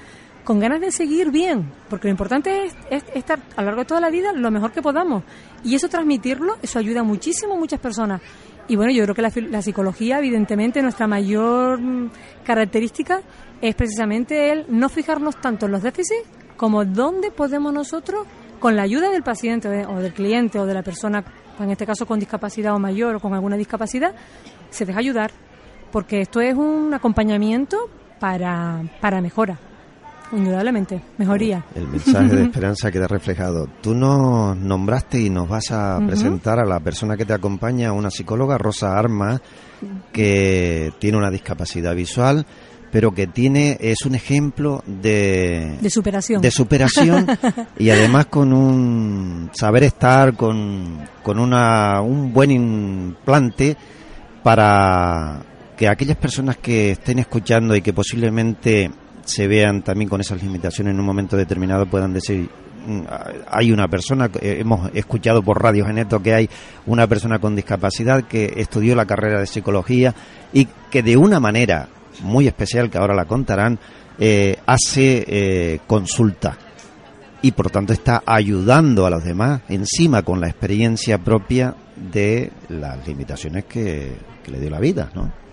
con 0.44 0.58
ganas 0.58 0.80
de 0.80 0.90
seguir 0.90 1.30
bien, 1.30 1.70
porque 1.88 2.08
lo 2.08 2.12
importante 2.12 2.64
es, 2.90 3.04
estar 3.14 3.38
a 3.56 3.60
lo 3.60 3.66
largo 3.66 3.82
de 3.82 3.86
toda 3.86 4.00
la 4.00 4.10
vida 4.10 4.32
lo 4.32 4.50
mejor 4.50 4.72
que 4.72 4.82
podamos. 4.82 5.22
Y 5.64 5.74
eso 5.74 5.88
transmitirlo, 5.88 6.56
eso 6.62 6.78
ayuda 6.78 7.02
muchísimo 7.02 7.54
a 7.54 7.56
muchas 7.56 7.80
personas. 7.80 8.20
Y 8.68 8.76
bueno, 8.76 8.92
yo 8.92 9.04
creo 9.04 9.14
que 9.14 9.40
la, 9.42 9.62
psicología, 9.62 10.18
evidentemente, 10.18 10.82
nuestra 10.82 11.06
mayor 11.06 11.80
mm, 11.80 12.10
característica 12.44 13.20
es 13.60 13.74
precisamente 13.74 14.50
el 14.50 14.66
no 14.68 14.88
fijarnos 14.88 15.40
tanto 15.40 15.66
en 15.66 15.72
los 15.72 15.82
déficits 15.82 16.24
como 16.56 16.84
dónde 16.84 17.30
podemos 17.30 17.72
nosotros, 17.72 18.26
con 18.58 18.74
la 18.74 18.82
ayuda 18.82 19.10
del 19.10 19.22
paciente 19.22 19.68
o 19.86 20.00
del 20.00 20.14
cliente 20.14 20.58
o 20.58 20.66
de 20.66 20.74
la 20.74 20.82
persona 20.82 21.22
en 21.64 21.70
este 21.70 21.86
caso 21.86 22.06
con 22.06 22.18
discapacidad 22.18 22.74
o 22.74 22.78
mayor 22.78 23.16
o 23.16 23.20
con 23.20 23.32
alguna 23.34 23.56
discapacidad, 23.56 24.14
se 24.70 24.84
deja 24.84 24.98
ayudar, 24.98 25.30
porque 25.90 26.20
esto 26.20 26.40
es 26.40 26.54
un 26.54 26.92
acompañamiento 26.92 27.88
para, 28.20 28.82
para 29.00 29.20
mejora. 29.20 29.58
Indudablemente, 30.32 31.02
mejoría. 31.18 31.64
El 31.74 31.88
mensaje 31.88 32.34
de 32.34 32.42
esperanza 32.44 32.90
queda 32.90 33.06
reflejado. 33.06 33.68
Tú 33.80 33.94
nos 33.94 34.56
nombraste 34.56 35.20
y 35.20 35.30
nos 35.30 35.48
vas 35.48 35.70
a 35.70 35.98
presentar 36.06 36.58
a 36.58 36.64
la 36.64 36.80
persona 36.80 37.16
que 37.16 37.24
te 37.24 37.32
acompaña, 37.32 37.92
una 37.92 38.10
psicóloga, 38.10 38.58
Rosa 38.58 38.98
Arma, 38.98 39.40
que 40.12 40.92
tiene 40.98 41.18
una 41.18 41.30
discapacidad 41.30 41.94
visual, 41.94 42.46
pero 42.90 43.12
que 43.12 43.26
tiene 43.26 43.76
es 43.80 44.04
un 44.06 44.14
ejemplo 44.14 44.82
de 44.86 45.76
de 45.80 45.90
superación 45.90 46.40
de 46.40 46.50
superación 46.50 47.26
y 47.78 47.90
además 47.90 48.26
con 48.26 48.52
un 48.52 49.50
saber 49.52 49.82
estar 49.82 50.34
con, 50.34 51.00
con 51.22 51.38
una 51.38 52.00
un 52.00 52.32
buen 52.32 52.52
implante 52.52 53.76
para 54.42 55.42
que 55.76 55.88
aquellas 55.88 56.16
personas 56.16 56.56
que 56.56 56.92
estén 56.92 57.18
escuchando 57.18 57.76
y 57.76 57.82
que 57.82 57.92
posiblemente 57.92 58.90
se 59.26 59.46
vean 59.46 59.82
también 59.82 60.08
con 60.08 60.20
esas 60.20 60.42
limitaciones 60.42 60.94
en 60.94 61.00
un 61.00 61.06
momento 61.06 61.36
determinado 61.36 61.86
puedan 61.86 62.12
decir 62.12 62.48
mm, 62.86 63.00
hay 63.50 63.72
una 63.72 63.88
persona, 63.88 64.30
eh, 64.40 64.58
hemos 64.60 64.90
escuchado 64.94 65.42
por 65.42 65.62
Radio 65.62 65.84
Geneto 65.84 66.22
que 66.22 66.32
hay 66.32 66.50
una 66.86 67.06
persona 67.06 67.38
con 67.38 67.54
discapacidad 67.54 68.24
que 68.24 68.54
estudió 68.56 68.94
la 68.94 69.04
carrera 69.04 69.40
de 69.40 69.46
psicología 69.46 70.14
y 70.52 70.66
que 70.90 71.02
de 71.02 71.16
una 71.16 71.40
manera 71.40 71.88
muy 72.22 72.46
especial, 72.46 72.88
que 72.88 72.98
ahora 72.98 73.14
la 73.14 73.26
contarán, 73.26 73.78
eh, 74.18 74.56
hace 74.64 75.24
eh, 75.26 75.80
consulta 75.86 76.56
y 77.42 77.52
por 77.52 77.70
tanto 77.70 77.92
está 77.92 78.22
ayudando 78.24 79.04
a 79.04 79.10
los 79.10 79.22
demás 79.22 79.60
encima 79.68 80.22
con 80.22 80.40
la 80.40 80.48
experiencia 80.48 81.18
propia 81.18 81.74
de 81.96 82.50
las 82.70 83.06
limitaciones 83.06 83.64
que, 83.64 84.16
que 84.42 84.50
le 84.50 84.60
dio 84.60 84.70
la 84.70 84.80
vida, 84.80 85.10
¿no? 85.14 85.45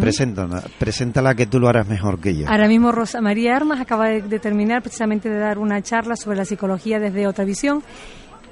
Preséntala, 0.00 0.62
preséntala 0.78 1.34
que 1.34 1.46
tú 1.46 1.58
lo 1.58 1.68
harás 1.68 1.88
mejor 1.88 2.20
que 2.20 2.36
yo. 2.36 2.48
Ahora 2.48 2.68
mismo 2.68 2.92
Rosa 2.92 3.20
María 3.20 3.56
Armas 3.56 3.80
acaba 3.80 4.08
de, 4.08 4.38
terminar 4.38 4.82
precisamente 4.82 5.28
de 5.28 5.38
dar 5.38 5.58
una 5.58 5.82
charla 5.82 6.16
sobre 6.16 6.36
la 6.36 6.44
psicología 6.44 6.98
desde 6.98 7.26
otra 7.26 7.44
visión 7.44 7.82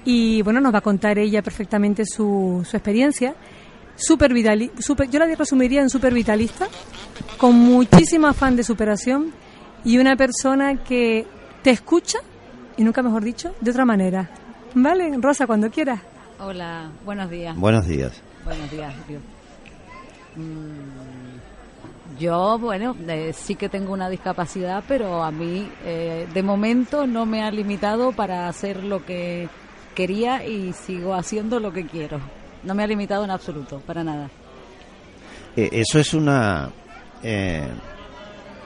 y 0.05 0.43
bueno, 0.43 0.61
nos 0.61 0.73
va 0.73 0.79
a 0.79 0.83
contar 0.83 1.19
ella 1.19 1.43
perfectamente 1.43 2.05
su, 2.07 2.67
su 2.69 2.77
experiencia. 2.77 3.35
Super, 3.97 4.33
super 4.79 5.11
yo 5.11 5.19
la 5.19 5.27
resumiría 5.35 5.83
en 5.83 5.91
super 5.91 6.15
vitalista, 6.15 6.69
con 7.37 7.55
muchísimo 7.55 8.27
afán 8.29 8.57
de 8.57 8.65
superación 8.65 9.33
y 9.85 9.99
una 9.99 10.17
persona 10.17 10.83
que 10.83 11.27
te 11.63 11.71
escucha, 11.71 12.19
y 12.77 12.85
nunca 12.85 13.03
mejor 13.03 13.23
dicho, 13.23 13.55
de 13.61 13.71
otra 13.71 13.85
manera. 13.85 14.31
¿Vale? 14.75 15.13
Rosa, 15.21 15.47
cuando 15.47 15.71
quieras. 15.71 16.01
Hola, 16.39 16.91
buenos 17.05 17.29
días. 17.29 17.57
Buenos 17.57 17.87
días. 17.87 18.23
Buenos 18.45 18.71
días, 18.71 18.95
yo, 22.19 22.59
bueno, 22.59 22.97
eh, 23.09 23.33
sí 23.33 23.55
que 23.55 23.69
tengo 23.69 23.93
una 23.93 24.09
discapacidad, 24.09 24.85
pero 24.87 25.23
a 25.23 25.31
mí 25.31 25.69
eh, 25.85 26.27
de 26.33 26.43
momento 26.43 27.07
no 27.07 27.27
me 27.27 27.43
ha 27.43 27.51
limitado 27.51 28.13
para 28.13 28.49
hacer 28.49 28.85
lo 28.85 29.05
que 29.05 29.49
quería 29.95 30.45
y 30.47 30.73
sigo 30.73 31.15
haciendo 31.15 31.61
lo 31.61 31.73
que 31.73 31.87
quiero. 31.87 32.21
No 32.63 32.75
me 32.75 32.83
ha 32.83 32.87
limitado 32.87 33.25
en 33.25 33.31
absoluto, 33.31 33.81
para 33.81 34.05
nada. 34.05 34.31
Eh, 35.57 35.69
eso 35.73 35.99
es 35.99 36.15
una 36.15 36.71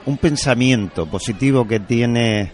un 0.05 0.17
pensamiento 0.17 1.07
positivo 1.07 1.67
que 1.67 1.81
tiene 1.81 2.53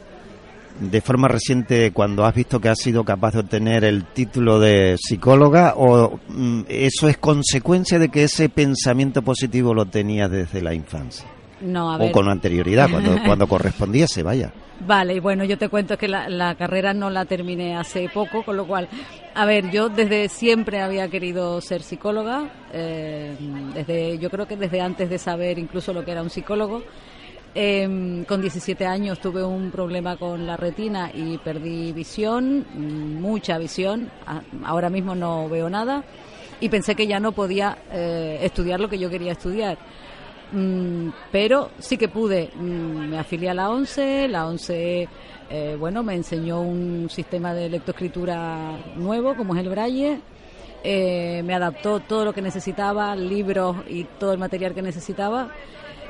de 0.81 1.01
forma 1.01 1.27
reciente 1.27 1.91
cuando 1.91 2.25
has 2.25 2.33
visto 2.33 2.59
que 2.59 2.69
has 2.69 2.79
sido 2.79 3.03
capaz 3.03 3.33
de 3.33 3.39
obtener 3.41 3.83
el 3.83 4.05
título 4.05 4.59
de 4.59 4.97
psicóloga 4.97 5.75
o 5.77 6.19
mm, 6.27 6.61
eso 6.67 7.07
es 7.07 7.17
consecuencia 7.17 7.99
de 7.99 8.09
que 8.09 8.23
ese 8.23 8.49
pensamiento 8.49 9.21
positivo 9.21 9.73
lo 9.75 9.85
tenías 9.85 10.31
desde 10.31 10.61
la 10.61 10.73
infancia? 10.73 11.27
No, 11.61 11.93
a 11.93 11.97
ver. 11.97 12.09
O 12.09 12.11
con 12.11 12.27
anterioridad, 12.27 12.89
cuando, 12.89 13.15
cuando 13.25 13.47
correspondía 13.47 14.07
se 14.07 14.23
vaya. 14.23 14.51
Vale, 14.85 15.19
bueno, 15.19 15.43
yo 15.43 15.59
te 15.59 15.69
cuento 15.69 15.95
que 15.95 16.07
la, 16.07 16.55
carrera 16.55 16.91
no 16.93 17.11
la 17.11 17.25
terminé 17.25 17.77
hace 17.77 18.09
poco, 18.09 18.43
con 18.43 18.57
lo 18.57 18.65
cual, 18.65 18.89
a 19.35 19.45
ver, 19.45 19.69
yo 19.69 19.89
desde 19.89 20.27
siempre 20.27 20.81
había 20.81 21.07
querido 21.07 21.61
ser 21.61 21.83
psicóloga, 21.83 22.49
eh, 22.73 23.35
desde, 23.75 24.17
yo 24.17 24.31
creo 24.31 24.47
que 24.47 24.57
desde 24.57 24.81
antes 24.81 25.07
de 25.07 25.19
saber 25.19 25.59
incluso 25.59 25.93
lo 25.93 26.03
que 26.03 26.11
era 26.11 26.23
un 26.23 26.31
psicólogo. 26.31 26.81
Eh, 27.53 28.23
con 28.27 28.41
17 28.41 28.85
años 28.85 29.19
tuve 29.19 29.43
un 29.43 29.71
problema 29.71 30.15
con 30.15 30.47
la 30.47 30.55
retina 30.55 31.11
y 31.13 31.37
perdí 31.37 31.91
visión, 31.91 32.65
mucha 33.21 33.57
visión. 33.57 34.09
Ahora 34.63 34.89
mismo 34.89 35.15
no 35.15 35.49
veo 35.49 35.69
nada 35.69 36.03
y 36.61 36.69
pensé 36.69 36.95
que 36.95 37.07
ya 37.07 37.19
no 37.19 37.33
podía 37.33 37.77
eh, 37.91 38.39
estudiar 38.41 38.79
lo 38.79 38.89
que 38.89 38.97
yo 38.97 39.09
quería 39.09 39.33
estudiar. 39.33 39.77
Mm, 40.53 41.09
pero 41.31 41.71
sí 41.79 41.97
que 41.97 42.07
pude. 42.07 42.51
Mm, 42.55 43.09
me 43.09 43.19
afilié 43.19 43.49
a 43.49 43.53
la 43.53 43.69
ONCE, 43.69 44.27
la 44.27 44.47
ONCE 44.47 45.09
eh, 45.49 45.75
bueno, 45.77 46.01
me 46.01 46.15
enseñó 46.15 46.61
un 46.61 47.09
sistema 47.09 47.53
de 47.53 47.67
lectoescritura 47.67 48.77
nuevo 48.95 49.35
como 49.35 49.53
es 49.55 49.61
el 49.61 49.69
Braille. 49.69 50.21
Eh, 50.83 51.43
me 51.43 51.53
adaptó 51.53 51.99
todo 51.99 52.23
lo 52.25 52.33
que 52.33 52.41
necesitaba, 52.41 53.15
libros 53.15 53.75
y 53.87 54.05
todo 54.05 54.31
el 54.31 54.39
material 54.39 54.73
que 54.73 54.81
necesitaba 54.81 55.51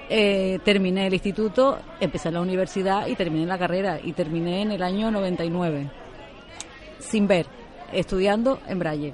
eh, 0.09 0.59
terminé 0.63 1.07
el 1.07 1.13
instituto, 1.13 1.79
empecé 1.99 2.31
la 2.31 2.41
universidad 2.41 3.07
y 3.07 3.15
terminé 3.15 3.45
la 3.45 3.57
carrera. 3.57 3.99
Y 4.03 4.13
terminé 4.13 4.61
en 4.61 4.71
el 4.71 4.83
año 4.83 5.11
99, 5.11 5.89
sin 6.99 7.27
ver, 7.27 7.45
estudiando 7.91 8.59
en 8.67 8.79
Braille. 8.79 9.13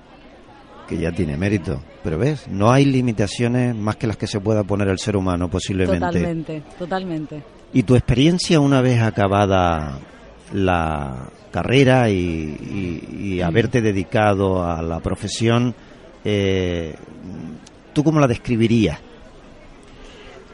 Que 0.87 0.97
ya 0.97 1.11
tiene 1.11 1.37
mérito. 1.37 1.81
Pero 2.03 2.17
ves, 2.17 2.47
no 2.47 2.71
hay 2.71 2.85
limitaciones 2.85 3.75
más 3.75 3.97
que 3.97 4.07
las 4.07 4.17
que 4.17 4.27
se 4.27 4.39
pueda 4.39 4.63
poner 4.63 4.87
el 4.87 4.99
ser 4.99 5.17
humano 5.17 5.49
posiblemente. 5.49 5.99
Totalmente, 5.99 6.63
totalmente. 6.79 7.43
¿Y 7.73 7.83
tu 7.83 7.95
experiencia 7.95 8.59
una 8.59 8.81
vez 8.81 9.01
acabada 9.01 9.99
la 10.53 11.29
carrera 11.51 12.09
y, 12.09 13.41
haberte 13.41 13.81
dedicado 13.81 14.63
a 14.63 14.81
la 14.81 14.99
profesión, 14.99 15.75
eh, 16.23 16.95
¿tú 17.93 18.03
cómo 18.03 18.19
la 18.19 18.27
describirías? 18.27 18.99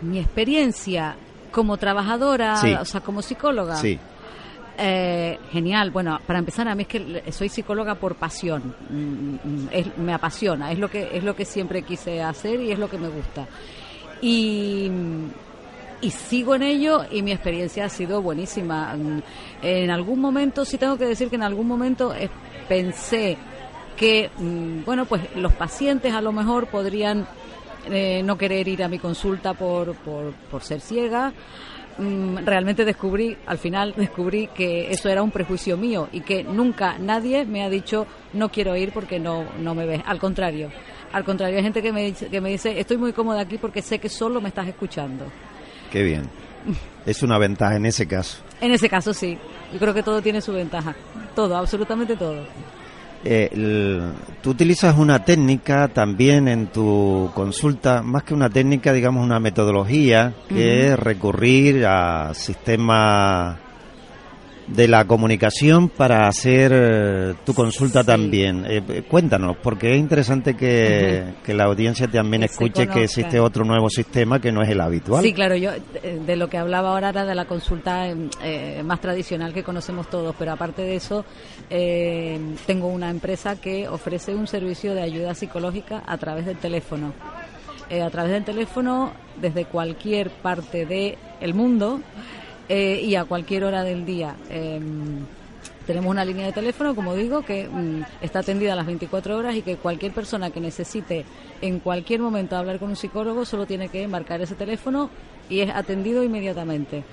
Mi 0.02 0.20
experiencia 0.20 1.16
como 1.52 1.78
trabajadora, 1.78 2.56
o 2.82 2.86
sea, 2.86 3.02
como 3.02 3.22
psicóloga. 3.22 3.78
Sí. 3.78 4.00
Eh, 4.78 5.38
genial. 5.52 5.92
Bueno, 5.92 6.20
para 6.26 6.40
empezar, 6.40 6.68
a 6.68 6.74
mí 6.74 6.82
es 6.84 6.88
que 6.88 7.32
soy 7.32 7.48
psicóloga 7.48 7.96
por 7.96 8.16
pasión. 8.16 8.76
Mm, 8.90 9.36
mm, 9.36 9.70
me 9.98 10.14
apasiona, 10.14 10.72
es 10.72 10.80
lo 10.80 10.90
que 10.90 11.16
es 11.16 11.24
lo 11.24 11.36
que 11.36 11.46
siempre 11.46 11.84
quise 11.84 12.22
hacer 12.22 12.60
y 12.60 12.72
es 12.72 12.80
lo 12.80 12.90
que 12.90 12.98
me 12.98 13.08
gusta. 13.08 13.48
Y, 14.22 14.90
y 16.02 16.10
sigo 16.10 16.56
en 16.56 16.64
ello 16.64 17.06
y 17.12 17.22
mi 17.22 17.32
experiencia 17.32 17.86
ha 17.86 17.90
sido 17.90 18.22
buenísima. 18.22 18.96
Mm, 18.96 19.22
en 19.62 19.92
algún 19.92 20.20
momento, 20.20 20.66
sí 20.66 20.80
tengo 20.80 20.98
que 20.98 21.06
decir 21.06 21.30
que 21.30 21.36
en 21.36 21.44
algún 21.44 21.68
momento 21.68 22.14
eh, 22.16 22.30
pensé 22.68 23.38
que, 23.96 24.32
bueno, 24.86 25.06
pues 25.06 25.22
los 25.36 25.54
pacientes 25.54 26.14
a 26.14 26.22
lo 26.22 26.32
mejor 26.32 26.68
podrían 26.68 27.28
eh, 27.90 28.22
no 28.24 28.38
querer 28.38 28.68
ir 28.68 28.84
a 28.84 28.88
mi 28.88 29.00
consulta 29.00 29.54
por, 29.54 29.96
por, 29.96 30.63
ser 30.63 30.82
ciega. 30.82 31.34
Mm, 31.98 32.38
realmente 32.46 32.86
descubrí, 32.86 33.38
al 33.46 33.58
final 33.58 33.94
descubrí 33.96 34.48
que 34.48 34.92
eso 34.92 35.10
era 35.10 35.22
un 35.22 35.32
prejuicio 35.32 35.78
mío 35.78 36.10
y 36.12 36.22
que 36.22 36.44
nunca 36.44 36.98
nadie 36.98 37.46
me 37.46 37.63
ha 37.63 37.70
dicho 37.70 38.08
no 38.34 38.50
quiero 38.50 38.75
ir 38.75 38.92
porque 38.92 39.20
no, 39.20 39.46
no 39.60 39.75
me 39.75 39.86
ves. 39.86 40.02
Al 40.06 40.20
contrario, 40.20 40.72
al 41.12 41.24
contrario, 41.24 41.58
hay 41.58 41.63
gente 41.63 41.82
que 41.82 41.94
me, 41.94 42.06
dice, 42.06 42.28
que 42.28 42.42
me 42.42 42.50
dice 42.50 42.80
estoy 42.80 42.98
muy 42.98 43.13
cómoda 43.13 43.42
aquí 43.42 43.58
porque 43.58 43.82
sé 43.82 44.00
que 44.00 44.10
solo 44.10 44.42
me 44.42 44.50
estás 44.50 44.68
escuchando. 44.68 45.25
Qué 45.92 46.02
bien. 46.02 46.30
Es 47.06 47.22
una 47.22 47.38
ventaja 47.38 47.75
en 47.75 47.86
ese 47.86 48.08
caso. 48.08 48.42
En 48.62 48.72
ese 48.72 48.90
caso 48.90 49.13
sí. 49.13 49.38
Yo 49.72 49.80
creo 49.80 49.94
que 49.94 50.04
todo 50.04 50.22
tiene 50.22 50.42
su 50.42 50.54
ventaja. 50.54 50.96
Todo, 51.36 51.58
absolutamente 51.58 52.16
todo. 52.16 52.46
Eh, 53.25 54.01
tú 54.42 54.50
utilizas 54.50 54.98
una 54.98 55.24
técnica 55.24 55.88
también 55.88 56.48
en 56.48 56.68
tu 56.68 57.32
consulta, 57.34 58.01
más 58.01 58.24
que 58.24 58.34
una 58.34 58.50
técnica, 58.50 58.92
digamos 58.92 59.24
una 59.24 59.39
metodología, 59.39 60.34
que 60.50 60.88
es 60.88 61.00
recurrir 61.00 61.86
a 61.86 62.34
sistemas 62.34 63.58
de 64.67 64.88
la 64.88 65.05
comunicación 65.05 65.89
para 65.89 66.27
hacer 66.27 66.72
eh, 66.74 67.34
tu 67.46 67.53
consulta 67.53 68.03
también. 68.03 68.65
Eh, 68.65 68.84
eh, 68.88 69.03
cuéntanos, 69.03 69.58
porque 69.62 69.93
es 69.93 70.00
interesante 70.00 70.55
que, 70.55 71.34
la 71.48 71.65
audiencia 71.65 72.08
también 72.08 72.43
escuche 72.43 72.88
que 72.88 73.03
existe 73.03 73.39
otro 73.39 73.63
nuevo 73.65 73.89
sistema 73.89 74.39
que 74.39 74.51
no 74.51 74.62
es 74.62 74.70
el 74.70 74.82
habitual. 74.82 75.24
Sí, 75.24 75.34
claro, 75.34 75.55
yo 75.55 75.72
de 76.25 76.36
lo 76.36 76.50
que 76.50 76.58
hablaba 76.58 76.89
ahora 76.89 77.10
era 77.10 77.25
de 77.25 77.36
la 77.36 77.46
consulta 77.46 78.08
más 78.84 79.01
tradicional 79.01 79.53
que 79.53 79.63
conocemos 79.63 80.10
todos, 80.10 80.36
pero 80.38 80.53
aparte 80.53 80.82
de 80.82 80.96
eso, 80.96 81.25
tengo 82.65 82.88
una 82.88 83.10
empresa 83.10 83.60
que 83.60 83.88
ofrece 83.88 84.34
un 84.34 84.48
servicio 84.48 84.96
de 84.96 85.03
ayuda 85.03 85.36
psicológica 85.36 86.03
a 86.05 86.17
través 86.17 86.46
del 86.46 86.58
teléfono. 86.58 87.13
a 87.91 88.10
través 88.10 88.32
del 88.32 88.43
teléfono, 88.46 89.12
desde 89.39 89.65
cualquier 89.65 90.32
parte 90.32 90.86
del 90.86 91.17
el 91.39 91.53
mundo, 91.53 92.00
eh, 92.75 93.01
y 93.01 93.15
a 93.15 93.25
cualquier 93.25 93.65
hora 93.65 93.84
del 93.84 94.03
día. 94.03 94.36
Em, 94.50 95.24
Tenemos 95.86 96.10
una 96.10 96.24
línea 96.24 96.46
de 96.46 96.53
teléfono, 96.53 96.96
como 96.96 97.13
digo, 97.13 97.42
que 97.42 97.68
mm, 97.68 98.03
está 98.22 98.39
atendida 98.39 98.72
a 98.72 98.75
las 98.77 98.86
24 98.86 99.38
horas 99.38 99.53
y 99.53 99.62
que 99.62 99.75
cualquier 99.75 100.13
persona 100.13 100.50
que 100.50 100.62
necesite 100.62 101.25
en 101.62 101.80
cualquier 101.80 102.22
momento 102.22 102.56
hablar 102.56 102.80
con 102.80 102.89
un 102.89 102.96
psicólogo 102.96 103.44
solo 103.44 103.65
tiene 103.65 103.89
que 103.89 104.08
marcar 104.08 104.42
ese 104.42 104.56
teléfono 104.56 105.10
y 105.50 105.60
es 105.60 105.70
atendido 105.70 106.24
inmediatamente. 106.24 107.03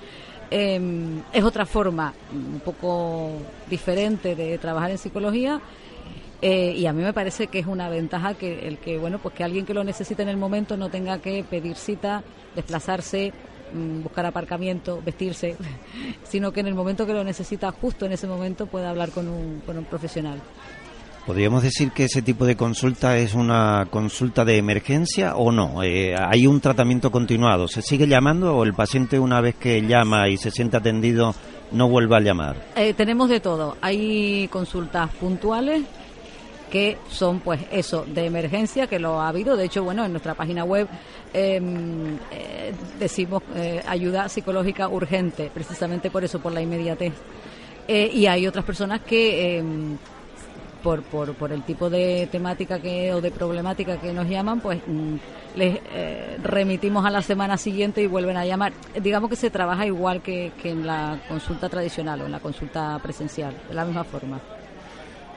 Em, 0.49 1.21
es 1.33 1.43
otra 1.43 1.65
forma 1.65 2.13
un 2.33 2.61
poco 2.61 3.31
diferente 3.69 4.35
de 4.35 4.57
trabajar 4.57 4.91
en 4.91 4.97
psicología 4.97 5.59
eh, 6.41 6.73
y 6.75 6.85
a 6.87 6.93
mí 6.93 7.03
me 7.03 7.13
parece 7.13 7.47
que 7.47 7.59
es 7.59 7.67
una 7.67 7.87
ventaja 7.89 8.33
que 8.33 8.67
el 8.67 8.77
que 8.77 8.97
bueno 8.97 9.19
pues 9.19 9.35
que 9.35 9.43
alguien 9.43 9.65
que 9.65 9.73
lo 9.73 9.83
necesite 9.83 10.23
en 10.23 10.29
el 10.29 10.37
momento 10.37 10.75
no 10.75 10.89
tenga 10.89 11.19
que 11.19 11.45
pedir 11.49 11.75
cita 11.75 12.23
desplazarse 12.55 13.31
buscar 13.73 14.25
aparcamiento 14.25 15.01
vestirse 15.03 15.55
sino 16.23 16.51
que 16.51 16.59
en 16.59 16.67
el 16.67 16.75
momento 16.75 17.05
que 17.05 17.13
lo 17.13 17.23
necesita 17.23 17.71
justo 17.71 18.05
en 18.05 18.13
ese 18.13 18.27
momento 18.27 18.65
pueda 18.65 18.89
hablar 18.89 19.11
con 19.11 19.27
un, 19.27 19.61
con 19.65 19.77
un 19.77 19.85
profesional 19.85 20.41
¿Podríamos 21.25 21.61
decir 21.61 21.91
que 21.91 22.05
ese 22.05 22.23
tipo 22.23 22.45
de 22.45 22.55
consulta 22.55 23.17
es 23.17 23.35
una 23.35 23.87
consulta 23.91 24.43
de 24.43 24.57
emergencia 24.57 25.35
o 25.35 25.51
no? 25.51 25.83
Eh, 25.83 26.15
¿Hay 26.17 26.47
un 26.47 26.59
tratamiento 26.59 27.11
continuado? 27.11 27.67
¿Se 27.67 27.83
sigue 27.83 28.07
llamando 28.07 28.57
o 28.57 28.63
el 28.63 28.73
paciente 28.73 29.19
una 29.19 29.39
vez 29.39 29.53
que 29.53 29.81
llama 29.83 30.29
y 30.29 30.37
se 30.37 30.49
siente 30.49 30.77
atendido 30.77 31.35
no 31.71 31.87
vuelve 31.87 32.15
a 32.15 32.21
llamar? 32.21 32.55
Eh, 32.75 32.95
tenemos 32.95 33.29
de 33.29 33.39
todo. 33.39 33.77
Hay 33.81 34.47
consultas 34.47 35.11
puntuales 35.11 35.83
que 36.71 36.97
son 37.09 37.39
pues 37.41 37.61
eso 37.71 38.05
de 38.07 38.25
emergencia 38.25 38.87
que 38.87 38.97
lo 38.97 39.21
ha 39.21 39.27
habido 39.27 39.55
de 39.55 39.65
hecho 39.65 39.83
bueno 39.83 40.05
en 40.05 40.11
nuestra 40.11 40.33
página 40.33 40.63
web 40.63 40.87
em, 41.33 42.17
eh, 42.31 42.73
decimos 42.97 43.43
ayuda 43.87 44.29
psicológica 44.29 44.87
urgente 44.87 45.51
precisamente 45.53 46.09
por 46.09 46.23
eso 46.23 46.39
por 46.39 46.51
la 46.51 46.61
inmediatez 46.61 47.13
y 47.87 48.25
hay 48.25 48.47
otras 48.47 48.63
personas 48.63 49.01
que 49.01 49.57
em, 49.57 49.97
por, 50.81 51.03
por, 51.03 51.33
por 51.35 51.51
el 51.51 51.63
tipo 51.63 51.89
de 51.89 52.27
temática 52.31 52.79
que 52.79 53.13
o 53.13 53.21
de 53.21 53.31
problemática 53.31 53.97
que 53.97 54.13
nos 54.13 54.27
llaman, 54.27 54.59
pues 54.59 54.81
mm, 54.85 55.15
les 55.55 55.79
eh, 55.93 56.37
remitimos 56.41 57.05
a 57.05 57.09
la 57.09 57.21
semana 57.21 57.57
siguiente 57.57 58.01
y 58.01 58.07
vuelven 58.07 58.37
a 58.37 58.45
llamar. 58.45 58.73
Digamos 59.01 59.29
que 59.29 59.35
se 59.35 59.49
trabaja 59.49 59.85
igual 59.85 60.21
que, 60.21 60.51
que 60.61 60.71
en 60.71 60.85
la 60.85 61.19
consulta 61.27 61.69
tradicional 61.69 62.21
o 62.21 62.25
en 62.25 62.31
la 62.31 62.39
consulta 62.39 62.99
presencial, 63.01 63.55
de 63.67 63.73
la 63.73 63.85
misma 63.85 64.03
forma. 64.03 64.39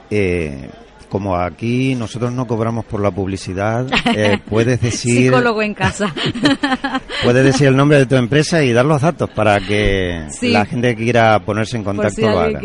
Eh, 0.09 0.69
como 1.05 1.35
aquí 1.35 1.95
nosotros 1.95 2.31
no 2.31 2.47
cobramos 2.47 2.85
por 2.85 3.01
la 3.01 3.11
publicidad, 3.11 3.85
eh, 4.15 4.39
puedes 4.49 4.79
decir... 4.81 5.25
Psicólogo 5.25 5.61
en 5.61 5.73
casa. 5.73 6.13
puedes 7.23 7.43
decir 7.45 7.67
el 7.67 7.75
nombre 7.75 7.97
de 7.99 8.05
tu 8.05 8.15
empresa 8.15 8.63
y 8.63 8.71
dar 8.73 8.85
los 8.85 9.01
datos 9.01 9.29
para 9.29 9.59
que 9.59 10.27
la 10.41 10.65
gente 10.65 10.95
que 10.95 11.03
quiera 11.03 11.39
ponerse 11.39 11.75
en 11.77 11.83
contacto 11.83 12.21
lo 12.21 12.39
haga. 12.39 12.59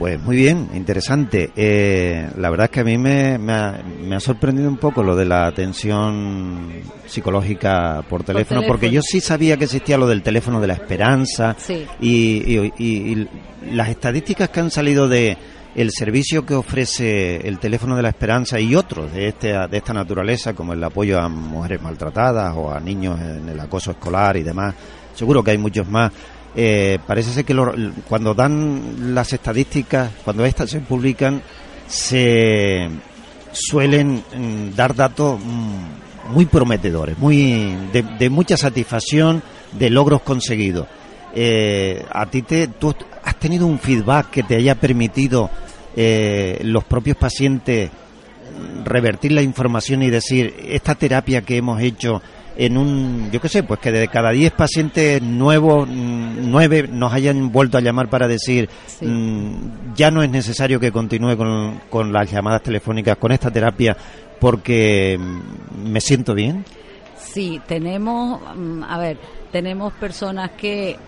Pues 0.00 0.18
muy 0.18 0.34
bien, 0.34 0.70
interesante. 0.72 1.50
Eh, 1.54 2.26
la 2.38 2.48
verdad 2.48 2.64
es 2.64 2.70
que 2.70 2.80
a 2.80 2.84
mí 2.84 2.96
me, 2.96 3.36
ha, 3.52 4.20
sorprendido 4.20 4.66
un 4.66 4.78
poco 4.78 5.02
lo 5.02 5.14
de 5.14 5.26
la 5.26 5.46
atención 5.46 6.70
psicológica 7.04 8.02
por 8.08 8.24
teléfono, 8.24 8.62
porque 8.66 8.90
yo 8.90 9.02
sí 9.02 9.20
sabía 9.20 9.58
que 9.58 9.64
existía 9.64 9.98
lo 9.98 10.08
del 10.08 10.22
teléfono 10.22 10.58
de 10.58 10.68
la 10.68 10.72
esperanza 10.72 11.54
y, 12.00 13.28
las 13.72 13.90
estadísticas 13.90 14.48
que 14.48 14.60
han 14.60 14.70
salido 14.70 15.06
de 15.06 15.36
el 15.74 15.90
servicio 15.92 16.44
que 16.44 16.54
ofrece 16.54 17.46
el 17.46 17.58
teléfono 17.58 17.96
de 17.96 18.02
la 18.02 18.08
esperanza 18.08 18.58
y 18.58 18.74
otros 18.74 19.12
de, 19.12 19.28
este, 19.28 19.48
de 19.48 19.76
esta 19.76 19.92
naturaleza, 19.92 20.52
como 20.52 20.72
el 20.72 20.82
apoyo 20.82 21.20
a 21.20 21.28
mujeres 21.28 21.80
maltratadas 21.80 22.54
o 22.56 22.72
a 22.72 22.80
niños 22.80 23.20
en 23.20 23.48
el 23.48 23.60
acoso 23.60 23.92
escolar 23.92 24.36
y 24.36 24.42
demás, 24.42 24.74
seguro 25.14 25.42
que 25.42 25.52
hay 25.52 25.58
muchos 25.58 25.88
más 25.88 26.12
eh, 26.54 26.98
parece 27.06 27.32
ser 27.32 27.44
que 27.44 27.54
cuando 28.08 28.34
dan 28.34 29.14
las 29.14 29.32
estadísticas, 29.32 30.10
cuando 30.24 30.44
estas 30.44 30.70
se 30.70 30.80
publican, 30.80 31.42
se 31.86 32.88
suelen 33.52 34.22
mm, 34.36 34.74
dar 34.74 34.94
datos 34.94 35.38
mm, 35.40 36.32
muy 36.32 36.46
prometedores, 36.46 37.18
muy 37.18 37.76
de, 37.92 38.30
mucha 38.30 38.56
satisfacción, 38.56 39.42
de 39.72 39.90
logros 39.90 40.22
conseguidos. 40.22 40.86
Eh, 41.32 42.04
a 42.10 42.26
ti 42.26 42.42
te, 42.42 42.66
tú 42.66 42.94
has 43.30 43.36
tenido 43.36 43.66
un 43.66 43.78
feedback 43.78 44.30
que 44.30 44.42
te 44.42 44.56
haya 44.56 44.74
permitido 44.74 45.50
eh, 45.96 46.60
los 46.64 46.84
propios 46.84 47.16
pacientes 47.16 47.90
revertir 48.84 49.32
la 49.32 49.42
información 49.42 50.02
y 50.02 50.10
decir 50.10 50.54
esta 50.68 50.96
terapia 50.96 51.42
que 51.42 51.56
hemos 51.56 51.80
hecho 51.80 52.20
en 52.56 52.76
un, 52.76 53.30
yo 53.30 53.40
qué 53.40 53.48
sé, 53.48 53.62
pues 53.62 53.78
que 53.78 53.92
de 53.92 54.08
cada 54.08 54.32
10 54.32 54.52
pacientes 54.52 55.22
nuevos, 55.22 55.88
9 55.88 56.82
mm, 56.82 56.98
nos 56.98 57.12
hayan 57.12 57.52
vuelto 57.52 57.78
a 57.78 57.80
llamar 57.80 58.10
para 58.10 58.26
decir, 58.26 58.68
mm, 59.00 59.94
ya 59.94 60.10
no 60.10 60.22
es 60.22 60.30
necesario 60.30 60.80
que 60.80 60.90
continúe 60.90 61.36
con, 61.36 61.80
con 61.88 62.12
las 62.12 62.30
llamadas 62.30 62.62
telefónicas, 62.62 63.16
con 63.16 63.30
esta 63.32 63.50
terapia, 63.50 63.96
porque 64.40 65.16
mm, 65.18 65.88
me 65.90 66.00
siento 66.00 66.34
bien. 66.34 66.64
Sí, 67.16 67.60
tenemos, 67.66 68.40
a 68.88 68.98
ver, 68.98 69.16
tenemos 69.52 69.92
personas 69.94 70.50
que 70.50 70.98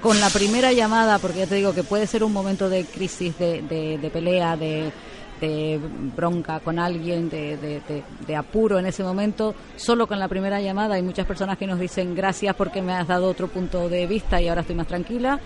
con 0.00 0.18
la 0.20 0.30
primera 0.30 0.72
llamada, 0.72 1.18
porque 1.18 1.40
ya 1.40 1.46
te 1.46 1.56
digo 1.56 1.74
que 1.74 1.82
puede 1.82 2.06
ser 2.06 2.24
un 2.24 2.32
momento 2.32 2.68
de 2.68 2.84
crisis, 2.84 3.38
de, 3.38 3.62
de, 3.62 3.98
de 3.98 4.10
pelea, 4.10 4.56
de 4.56 4.92
de 5.40 5.80
bronca 6.16 6.60
con 6.60 6.78
alguien, 6.78 7.28
de, 7.28 7.56
de, 8.26 8.36
apuro 8.36 8.78
en 8.78 8.86
ese 8.86 9.02
momento, 9.02 9.54
solo 9.76 10.06
con 10.06 10.18
la 10.18 10.28
primera 10.28 10.60
llamada. 10.60 10.96
Hay 10.96 11.02
muchas 11.02 11.26
personas 11.26 11.58
que 11.58 11.66
nos 11.66 11.78
dicen 11.78 12.14
gracias 12.14 12.54
porque 12.56 12.82
me 12.82 12.92
has 12.92 13.06
dado 13.06 13.28
otro 13.28 13.48
punto 13.48 13.88
de 13.88 14.06
vista 14.06 14.40
y 14.40 14.48
ahora 14.48 14.62
estoy 14.62 14.76
más 14.76 14.86
tranquila, 14.86 15.40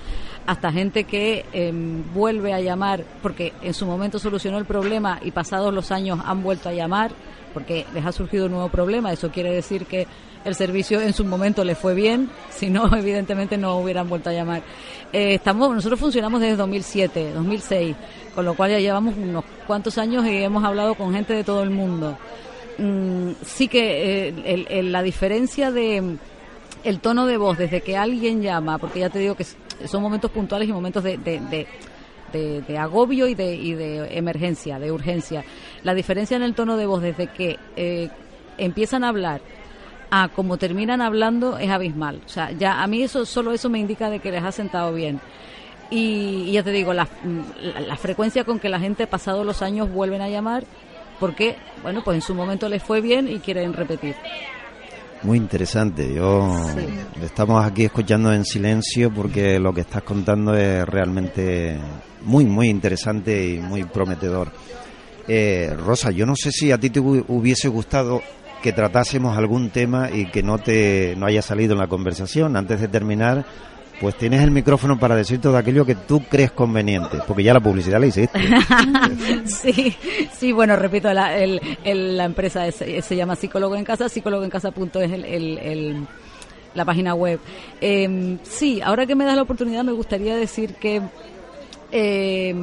hasta 0.47 0.73
gente 0.73 1.05
que 1.05 1.45
em, 1.53 2.03
vuelve 2.13 2.53
a 2.53 2.61
llamar 2.61 3.05
porque 3.23 3.53
en 3.63 3.75
su 3.75 3.87
momento 3.87 4.19
solucionó 4.19 4.59
el 4.59 4.65
problema 4.65 5.21
y 5.23 5.31
pasados 5.31 5.73
los 5.73 5.91
años 5.93 6.21
han 6.25 6.43
vuelto 6.43 6.69
a 6.69 6.73
llamar 6.73 7.13
porque 7.55 7.87
les 7.93 8.05
ha 8.05 8.13
surgido 8.13 8.47
un 8.47 8.53
nuevo 8.53 8.71
problema, 8.71 9.13
eso 9.13 9.31
quiere 9.31 9.53
decir 9.53 9.85
que 9.85 10.07
el 10.45 10.55
servicio 10.55 11.01
en 11.01 11.13
su 11.13 11.25
momento 11.25 11.65
le 11.65 11.75
fue 11.75 11.95
bien, 11.95 12.31
si 12.51 12.71
no, 12.71 12.95
evidentemente 12.97 13.57
no 13.57 13.77
hubieran 13.79 14.09
vuelto 14.09 14.31
a 14.31 14.33
llamar. 14.33 14.63
Eh, 15.13 15.35
estamos, 15.35 15.75
nosotros 15.75 16.01
funcionamos 16.01 16.41
desde 16.41 16.57
2007, 16.57 17.33
2006, 17.35 17.97
con 18.35 18.45
lo 18.45 18.55
cual 18.55 18.71
ya 18.71 18.79
llevamos 18.79 19.15
unos 19.17 19.45
cuantos 19.67 19.99
años 19.99 20.27
y 20.27 20.37
hemos 20.37 20.65
hablado 20.65 20.95
con 20.95 21.13
gente 21.13 21.35
de 21.35 21.45
todo 21.45 21.63
el 21.63 21.71
mundo. 21.71 22.17
Mm, 22.79 23.33
sí 23.45 23.69
que 23.69 24.29
eh, 24.29 24.83
la 24.83 25.03
diferencia 25.03 25.71
de 25.71 26.17
el 26.85 27.01
tono 27.01 27.27
de 27.27 27.37
voz 27.37 27.59
desde 27.59 27.81
que 27.81 27.97
alguien 27.97 28.43
llama, 28.43 28.79
porque 28.79 29.01
ya 29.01 29.11
te 29.11 29.19
digo 29.19 29.35
que 29.35 29.47
son 29.87 30.03
momentos 30.03 30.31
puntuales 30.31 30.69
y 30.69 30.73
momentos 30.73 31.03
de, 31.05 31.19
de, 31.19 32.79
agobio 32.79 33.27
y 33.29 33.35
de, 33.35 33.55
y 33.55 33.75
de 33.75 34.17
emergencia, 34.17 34.79
de 34.79 34.91
urgencia. 34.91 35.45
La 35.83 35.95
diferencia 35.95 36.37
en 36.37 36.43
el 36.43 36.55
tono 36.55 36.77
de 36.77 36.87
voz 36.87 37.03
desde 37.03 37.27
que 37.29 37.59
eh, 37.77 38.09
empiezan 38.59 39.05
a 39.05 39.09
hablar 39.09 39.41
a 40.15 40.29
como 40.29 40.59
terminan 40.59 41.01
hablando 41.01 41.57
es 41.57 41.71
abismal. 41.71 42.21
O 42.27 42.29
sea, 42.29 42.53
ya 42.53 42.83
a 42.83 42.87
mí 42.87 43.03
eso 43.03 43.25
solo 43.25 43.53
eso 43.53 43.71
me 43.71 43.79
indica 43.79 44.11
de 44.11 44.21
que 44.21 44.31
les 44.31 44.45
ha 44.45 44.53
sentado 44.53 44.93
bien. 44.93 45.21
Y, 45.91 46.53
ya 46.53 46.63
te 46.63 46.71
digo, 46.71 46.93
la, 46.93 47.09
la, 47.87 47.97
frecuencia 47.97 48.45
con 48.45 48.59
que 48.59 48.69
la 48.69 48.79
gente 48.79 49.07
pasado 49.07 49.43
los 49.43 49.63
años 49.63 49.91
vuelven 49.91 50.21
a 50.21 50.29
llamar 50.29 50.65
porque, 51.19 51.57
bueno, 51.83 52.03
pues 52.05 52.17
en 52.17 52.23
su 52.23 52.35
momento 52.35 52.69
les 52.69 52.83
fue 52.83 53.01
bien 53.01 53.27
y 53.27 53.39
quieren 53.39 53.73
repetir. 53.73 54.15
Muy 55.23 55.39
interesante. 55.39 56.13
Yo 56.15 56.57
estamos 57.23 57.65
aquí 57.65 57.85
escuchando 57.85 58.35
en 58.35 58.45
silencio 58.45 59.11
porque 59.11 59.59
lo 59.59 59.73
que 59.73 59.81
estás 59.81 60.03
contando 60.03 60.55
es 60.55 60.85
realmente 60.87 61.79
muy, 62.23 62.45
muy 62.45 62.69
interesante 62.69 63.49
y 63.49 63.61
muy 63.61 63.85
prometedor. 63.85 64.51
Eh, 65.27 65.75
Rosa, 65.79 66.11
yo 66.11 66.27
no 66.27 66.37
sé 66.37 66.51
si 66.51 66.71
a 66.71 66.79
ti 66.79 66.91
te 66.91 67.01
hubiese 67.01 67.69
gustado 67.69 68.21
que 68.63 68.73
tratásemos 68.73 69.37
algún 69.37 69.71
tema 69.71 70.11
y 70.11 70.27
que 70.27 70.43
no 70.43 70.59
te 70.59 71.15
no 71.17 71.27
haya 71.27 71.43
salido 71.43 71.73
en 71.73 71.81
la 71.81 71.89
conversación. 71.89 72.57
Antes 72.57 72.81
de 72.81 72.89
terminar, 72.89 73.45
pues 74.01 74.17
tienes 74.17 74.41
el 74.43 74.51
micrófono 74.51 74.99
para 74.99 75.15
decir 75.15 75.41
todo 75.41 75.57
aquello 75.57 75.85
que 75.85 75.95
tú 75.95 76.23
crees 76.29 76.53
conveniente, 76.53 77.19
porque 77.27 77.43
ya 77.43 77.53
la 77.53 77.61
publicidad 77.61 78.01
la 78.01 78.07
hiciste. 78.07 78.39
sí, 79.45 79.95
sí, 80.33 80.53
bueno, 80.53 80.77
repito, 80.77 81.13
la, 81.13 81.37
la 81.85 82.25
empresa 82.25 82.71
se 82.73 83.17
llama 83.17 83.37
Psicólogo 83.37 83.77
en 83.77 83.85
Casa, 83.85 84.09
psicólogo 84.09 84.45
en 84.45 84.51
casa 84.51 84.71
es 84.71 85.13
el, 85.13 85.25
el, 85.59 86.07
la 86.75 86.85
página 86.85 87.15
web. 87.15 87.39
Eh, 87.81 88.39
sí, 88.43 88.81
ahora 88.81 89.07
que 89.07 89.15
me 89.15 89.25
das 89.25 89.37
la 89.37 89.43
oportunidad 89.43 89.85
me 89.85 89.93
gustaría 89.93 90.37
decir 90.37 90.75
que 90.75 91.03
eh, 91.93 92.55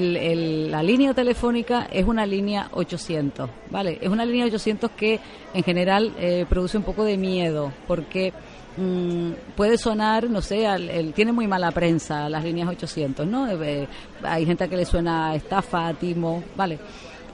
la 0.00 0.82
línea 0.82 1.12
telefónica 1.12 1.86
es 1.92 2.06
una 2.06 2.24
línea 2.24 2.68
800, 2.72 3.50
¿vale? 3.70 3.98
Es 4.00 4.08
una 4.08 4.24
línea 4.24 4.46
800 4.46 4.90
que 4.92 5.20
en 5.52 5.62
general 5.62 6.12
eh, 6.18 6.46
produce 6.48 6.78
un 6.78 6.82
poco 6.82 7.04
de 7.04 7.18
miedo, 7.18 7.72
porque 7.86 8.32
mm, 8.78 9.32
puede 9.54 9.76
sonar, 9.76 10.30
no 10.30 10.40
sé, 10.40 10.64
el, 10.64 11.12
tiene 11.12 11.32
muy 11.32 11.46
mala 11.46 11.70
prensa 11.72 12.28
las 12.30 12.42
líneas 12.42 12.68
800, 12.68 13.26
¿no? 13.26 13.50
Eh, 13.50 13.86
hay 14.22 14.46
gente 14.46 14.68
que 14.68 14.76
le 14.76 14.86
suena 14.86 15.34
estafa, 15.34 15.92
timo, 15.94 16.42
¿vale? 16.56 16.78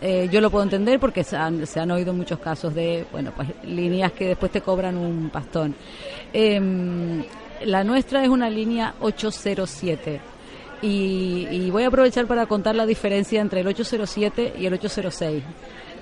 Eh, 0.00 0.28
yo 0.30 0.40
lo 0.40 0.50
puedo 0.50 0.64
entender 0.64 0.98
porque 0.98 1.22
se 1.22 1.36
han, 1.36 1.66
se 1.66 1.78
han, 1.78 1.90
oído 1.90 2.12
muchos 2.12 2.38
casos 2.40 2.74
de, 2.74 3.04
bueno, 3.12 3.32
pues 3.34 3.48
líneas 3.64 4.12
que 4.12 4.28
después 4.28 4.50
te 4.50 4.62
cobran 4.62 4.96
un 4.96 5.30
pastón. 5.30 5.74
Em, 6.32 7.22
la 7.64 7.84
nuestra 7.84 8.22
es 8.22 8.28
una 8.28 8.48
línea 8.50 8.94
807 9.00 10.38
y, 10.82 11.70
voy 11.70 11.84
a 11.84 11.88
aprovechar 11.88 12.26
para 12.26 12.46
contar 12.46 12.74
la 12.74 12.86
diferencia 12.86 13.40
entre 13.40 13.60
el 13.60 13.66
807 13.66 14.54
y 14.58 14.66
el 14.66 14.74
806 14.74 15.42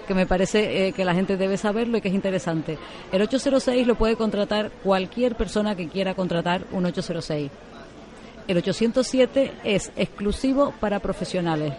que 0.06 0.14
me 0.14 0.24
parece 0.24 0.86
eh, 0.86 0.92
que 0.92 1.04
la 1.04 1.14
gente 1.14 1.36
debe 1.36 1.56
saberlo 1.56 1.98
y 1.98 2.00
que 2.00 2.06
es 2.06 2.14
interesante. 2.14 2.78
El 3.10 3.22
806 3.22 3.88
lo 3.88 3.96
puede 3.96 4.14
contratar 4.14 4.70
cualquier 4.84 5.34
persona 5.34 5.74
que 5.74 5.88
quiera 5.88 6.14
contratar 6.14 6.64
un 6.70 6.86
806. 6.86 7.50
El 8.46 8.56
807 8.56 9.52
es 9.64 9.90
exclusivo 9.96 10.72
para 10.78 11.00
profesionales. 11.00 11.74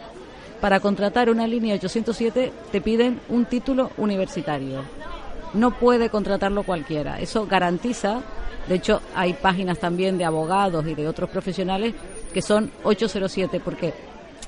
Para 0.60 0.82
contratar 0.82 1.30
una 1.30 1.48
línea 1.48 1.76
807 1.76 2.52
te 2.72 2.82
piden 2.82 3.22
un 3.30 3.46
título 3.46 3.92
universitario. 3.98 4.82
No 5.54 5.72
puede 5.72 6.10
contratarlo 6.10 6.64
cualquiera. 6.64 7.20
Eso 7.20 7.48
garantiza, 7.48 8.22
de 8.68 8.76
hecho 8.76 9.02
hay 9.16 9.34
páginas 9.34 9.80
también 9.80 10.18
de 10.18 10.26
abogados 10.26 10.86
y 10.88 10.96
de 10.96 11.08
otros 11.08 11.30
profesionales 11.30 11.94
que 12.34 12.42
son 12.42 12.72
807 12.84 13.62
porque 13.64 13.94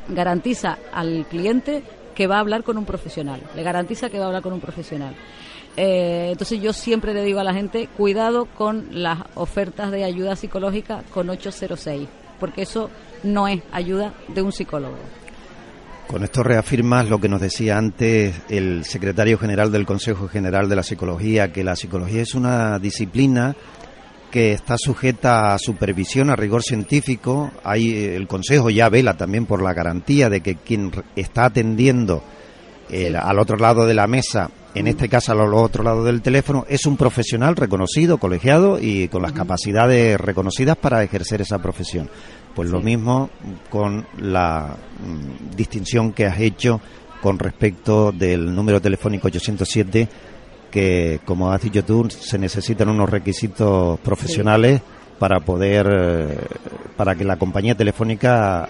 garantiza 0.10 0.78
al 0.92 1.26
cliente 1.30 1.84
que 2.16 2.28
va 2.28 2.38
a 2.38 2.40
hablar 2.40 2.64
con 2.64 2.78
un 2.78 2.86
profesional, 2.86 3.42
le 3.56 3.64
garantiza 3.64 4.10
que 4.10 4.18
va 4.20 4.26
a 4.26 4.28
hablar 4.28 4.44
con 4.44 4.54
un 4.54 4.60
profesional. 4.60 5.16
Eh, 5.78 6.30
entonces 6.32 6.62
yo 6.62 6.74
siempre 6.74 7.14
le 7.14 7.24
digo 7.24 7.40
a 7.40 7.44
la 7.44 7.54
gente, 7.54 7.88
cuidado 7.96 8.46
con 8.46 8.88
las 8.92 9.20
ofertas 9.36 9.92
de 9.92 10.04
ayuda 10.04 10.36
psicológica 10.36 11.04
con 11.14 11.30
806, 11.30 12.10
porque 12.40 12.64
eso 12.64 12.90
no 13.24 13.48
es 13.48 13.62
ayuda 13.72 14.14
de 14.28 14.42
un 14.42 14.52
psicólogo. 14.52 14.98
Con 16.08 16.24
esto 16.24 16.42
reafirmas 16.42 17.08
lo 17.08 17.20
que 17.20 17.30
nos 17.30 17.40
decía 17.40 17.78
antes 17.78 18.36
el 18.50 18.84
secretario 18.84 19.38
general 19.38 19.72
del 19.72 19.86
Consejo 19.86 20.28
General 20.28 20.68
de 20.68 20.76
la 20.76 20.84
Psicología, 20.84 21.54
que 21.54 21.64
la 21.64 21.76
psicología 21.76 22.24
es 22.24 22.34
una 22.34 22.80
disciplina 22.80 23.56
que 24.32 24.54
está 24.54 24.76
sujeta 24.78 25.54
a 25.54 25.58
supervisión, 25.58 26.30
a 26.30 26.36
rigor 26.36 26.64
científico. 26.64 27.52
Hay, 27.64 27.94
el 27.94 28.28
Consejo 28.28 28.70
ya 28.70 28.90
vela 28.90 29.16
también 29.16 29.46
por 29.46 29.62
la 29.62 29.74
garantía 29.74 30.30
de 30.30 30.42
que 30.42 30.56
quien 30.56 30.92
está 31.16 31.46
atendiendo 31.46 32.24
al 33.22 33.40
otro 33.40 33.58
lado 33.58 33.86
de 33.86 33.94
la 33.94 34.08
mesa, 34.08 34.50
en 34.74 34.88
este 34.88 35.10
caso 35.10 35.32
al 35.32 35.54
otro 35.54 35.84
lado 35.84 36.04
del 36.04 36.22
teléfono, 36.22 36.66
es 36.68 36.86
un 36.86 36.98
profesional 36.98 37.56
reconocido, 37.56 38.18
colegiado 38.18 38.80
y 38.80 39.08
con 39.10 39.22
las 39.22 39.32
capacidades 39.32 40.20
reconocidas 40.20 40.78
para 40.78 41.04
ejercer 41.04 41.42
esa 41.42 41.60
profesión. 41.60 42.10
Pues 42.56 42.70
lo 42.70 42.82
mismo 42.82 43.30
con 43.70 44.08
la 44.18 44.76
mm, 45.06 45.56
distinción 45.56 46.14
que 46.14 46.26
has 46.26 46.40
hecho 46.40 46.82
con 47.22 47.38
respecto 47.38 48.12
del 48.12 48.54
número 48.56 48.82
telefónico 48.82 49.28
807 49.28 50.10
que, 50.70 51.20
como 51.26 51.52
has 51.52 51.62
dicho 51.62 51.84
tú, 51.84 52.10
se 52.10 52.38
necesitan 52.38 52.90
unos 52.90 53.10
requisitos 53.10 54.00
profesionales 54.00 54.82
para 55.18 55.40
poder, 55.40 55.88
eh, 55.92 56.38
para 56.96 57.16
que 57.16 57.24
la 57.24 57.38
compañía 57.38 57.76
telefónica 57.76 58.70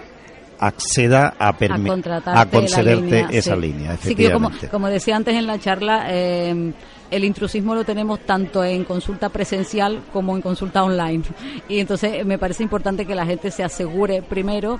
acceda 0.58 1.34
a, 1.38 1.48
a, 1.48 2.46
concederte 2.46 3.26
esa 3.30 3.56
línea. 3.56 3.96
como, 4.30 4.50
como, 4.70 4.88
decía 4.88 5.16
antes 5.16 5.34
en 5.34 5.46
la 5.46 5.58
charla, 5.58 6.06
eh, 6.10 6.72
el 7.10 7.24
intrusismo 7.24 7.74
lo 7.74 7.84
tenemos 7.84 8.20
tanto 8.20 8.62
en 8.62 8.84
consulta 8.84 9.30
presencial 9.30 10.02
como 10.12 10.36
en 10.36 10.42
consulta 10.42 10.84
online. 10.84 11.24
Y 11.66 11.80
entonces 11.80 12.26
me 12.26 12.38
parece 12.38 12.62
importante 12.62 13.06
que 13.06 13.14
la 13.14 13.24
gente 13.24 13.50
se 13.50 13.64
asegure 13.64 14.20
primero 14.20 14.78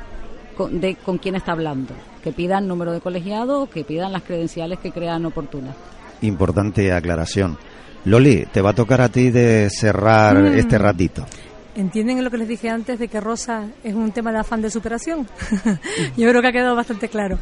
de 0.71 0.97
con 0.97 1.17
quién 1.17 1.37
está 1.37 1.53
hablando, 1.53 1.95
que 2.23 2.33
pidan 2.33 2.69
número 2.69 2.93
de 2.93 3.01
colegiado, 3.01 3.69
que 3.71 3.83
pidan 3.83 4.13
las 4.13 4.23
credenciales 4.23 4.79
que 4.81 4.93
crean 4.93 5.25
oportunas. 5.25 5.75
Importante 6.23 6.93
aclaración. 6.93 7.59
Loli, 8.05 8.47
te 8.53 8.63
va 8.63 8.71
a 8.71 8.75
tocar 8.75 9.01
a 9.01 9.09
ti 9.09 9.31
de 9.31 9.69
cerrar 9.71 10.39
mm. 10.39 10.59
este 10.59 10.79
ratito. 10.79 11.27
¿Entienden 11.75 12.23
lo 12.25 12.31
que 12.31 12.39
les 12.39 12.49
dije 12.49 12.69
antes 12.69 12.99
de 12.99 13.09
que 13.09 13.21
Rosa 13.21 13.69
es 13.85 13.95
un 13.95 14.11
tema 14.13 14.33
de 14.33 14.39
afán 14.39 14.61
de 14.61 14.71
superación? 14.71 15.27
Yo 16.17 16.29
creo 16.29 16.43
que 16.43 16.49
ha 16.49 16.53
quedado 16.53 16.75
bastante 16.75 17.09
claro. 17.09 17.39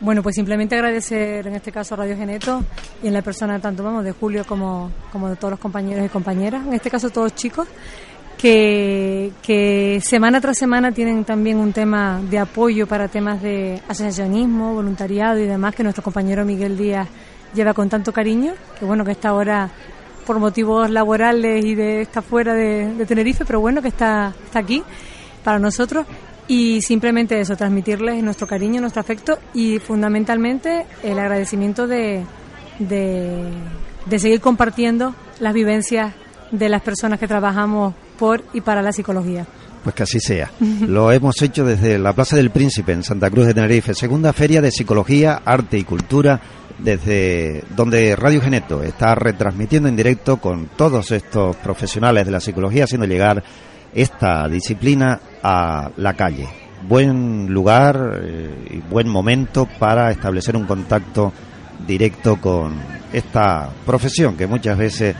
Bueno, 0.00 0.22
pues 0.22 0.36
simplemente 0.36 0.76
agradecer 0.76 1.46
en 1.46 1.54
este 1.54 1.72
caso 1.72 1.94
a 1.94 1.98
Radio 1.98 2.16
Geneto 2.16 2.64
y 3.02 3.08
en 3.08 3.14
la 3.14 3.22
persona 3.22 3.58
tanto 3.60 3.82
vamos 3.82 4.04
de 4.04 4.12
Julio 4.12 4.44
como, 4.46 4.92
como 5.10 5.28
de 5.28 5.36
todos 5.36 5.52
los 5.52 5.60
compañeros 5.60 6.06
y 6.06 6.08
compañeras, 6.08 6.64
en 6.66 6.72
este 6.72 6.88
caso 6.88 7.10
todos 7.10 7.34
chicos, 7.34 7.66
que, 8.36 9.32
que 9.42 10.00
semana 10.00 10.40
tras 10.40 10.56
semana 10.56 10.92
tienen 10.92 11.24
también 11.24 11.58
un 11.58 11.72
tema 11.72 12.20
de 12.30 12.38
apoyo 12.38 12.86
para 12.86 13.08
temas 13.08 13.42
de 13.42 13.82
asociacionismo, 13.88 14.74
voluntariado 14.74 15.40
y 15.40 15.46
demás 15.46 15.74
que 15.74 15.82
nuestro 15.82 16.04
compañero 16.04 16.44
Miguel 16.44 16.76
Díaz 16.76 17.08
lleva 17.54 17.74
con 17.74 17.88
tanto 17.88 18.12
cariño, 18.12 18.54
que 18.78 18.84
bueno 18.84 19.04
que 19.04 19.12
está 19.12 19.30
ahora 19.30 19.70
por 20.26 20.38
motivos 20.38 20.90
laborales 20.90 21.64
y 21.64 21.74
de 21.74 22.02
estar 22.02 22.22
fuera 22.22 22.54
de, 22.54 23.04
Tenerife, 23.06 23.44
pero 23.44 23.60
bueno 23.60 23.80
que 23.80 23.88
está, 23.88 24.34
está 24.44 24.58
aquí 24.58 24.82
para 25.42 25.58
nosotros 25.58 26.06
y 26.46 26.82
simplemente 26.82 27.40
eso, 27.40 27.56
transmitirles 27.56 28.22
nuestro 28.22 28.46
cariño, 28.46 28.80
nuestro 28.80 29.00
afecto 29.00 29.38
y 29.54 29.78
fundamentalmente 29.78 30.86
el 31.02 31.18
agradecimiento 31.18 31.86
de, 31.86 32.24
de, 32.78 33.42
de 34.06 34.18
seguir 34.18 34.40
compartiendo 34.40 35.14
las 35.40 35.54
vivencias 35.54 36.14
de 36.50 36.68
las 36.68 36.82
personas 36.82 37.18
que 37.18 37.28
trabajamos 37.28 37.94
por 38.18 38.42
y 38.52 38.60
para 38.60 38.82
la 38.82 38.92
psicología. 38.92 39.46
Pues 39.82 39.94
que 39.94 40.02
así 40.02 40.20
sea. 40.20 40.50
Lo 40.86 41.12
hemos 41.12 41.40
hecho 41.42 41.64
desde 41.64 41.98
la 41.98 42.12
Plaza 42.12 42.36
del 42.36 42.50
Príncipe 42.50 42.92
en 42.92 43.02
Santa 43.02 43.30
Cruz 43.30 43.46
de 43.46 43.54
Tenerife, 43.54 43.94
segunda 43.94 44.32
feria 44.32 44.60
de 44.60 44.70
psicología, 44.70 45.42
arte 45.44 45.78
y 45.78 45.84
cultura, 45.84 46.40
desde 46.78 47.64
donde 47.76 48.14
Radio 48.16 48.40
Geneto 48.40 48.82
está 48.82 49.14
retransmitiendo 49.14 49.88
en 49.88 49.96
directo 49.96 50.38
con 50.38 50.66
todos 50.76 51.10
estos 51.10 51.56
profesionales 51.56 52.24
de 52.24 52.32
la 52.32 52.40
psicología, 52.40 52.84
haciendo 52.84 53.06
llegar 53.06 53.42
esta 53.94 54.48
disciplina 54.48 55.20
a 55.42 55.90
la 55.96 56.14
calle. 56.14 56.48
Buen 56.86 57.52
lugar 57.52 58.20
eh, 58.22 58.68
y 58.70 58.76
buen 58.78 59.08
momento 59.08 59.68
para 59.78 60.10
establecer 60.10 60.56
un 60.56 60.66
contacto 60.66 61.32
directo 61.86 62.40
con 62.40 62.74
esta 63.12 63.68
profesión 63.84 64.36
que 64.36 64.46
muchas 64.46 64.78
veces 64.78 65.16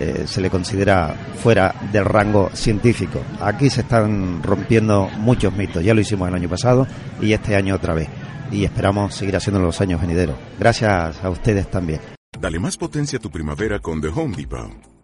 eh, 0.00 0.24
se 0.26 0.40
le 0.40 0.48
considera 0.48 1.14
fuera 1.36 1.74
del 1.92 2.04
rango 2.04 2.50
científico. 2.54 3.20
Aquí 3.40 3.68
se 3.68 3.82
están 3.82 4.42
rompiendo 4.42 5.08
muchos 5.18 5.52
mitos, 5.54 5.84
ya 5.84 5.94
lo 5.94 6.00
hicimos 6.00 6.28
el 6.28 6.34
año 6.34 6.48
pasado 6.48 6.86
y 7.20 7.32
este 7.32 7.54
año 7.54 7.74
otra 7.74 7.94
vez. 7.94 8.08
Y 8.52 8.64
esperamos 8.64 9.14
seguir 9.14 9.34
haciendo 9.34 9.60
los 9.60 9.80
años 9.80 10.00
venideros. 10.00 10.36
Gracias 10.58 11.24
a 11.24 11.30
ustedes 11.30 11.70
también. 11.70 12.00
Dale 12.38 12.60
más 12.60 12.76
potencia 12.76 13.18
a 13.18 13.22
tu 13.22 13.30
primavera 13.30 13.80
con 13.80 14.00
The 14.00 14.08
Home 14.08 14.36
Depot. 14.36 14.91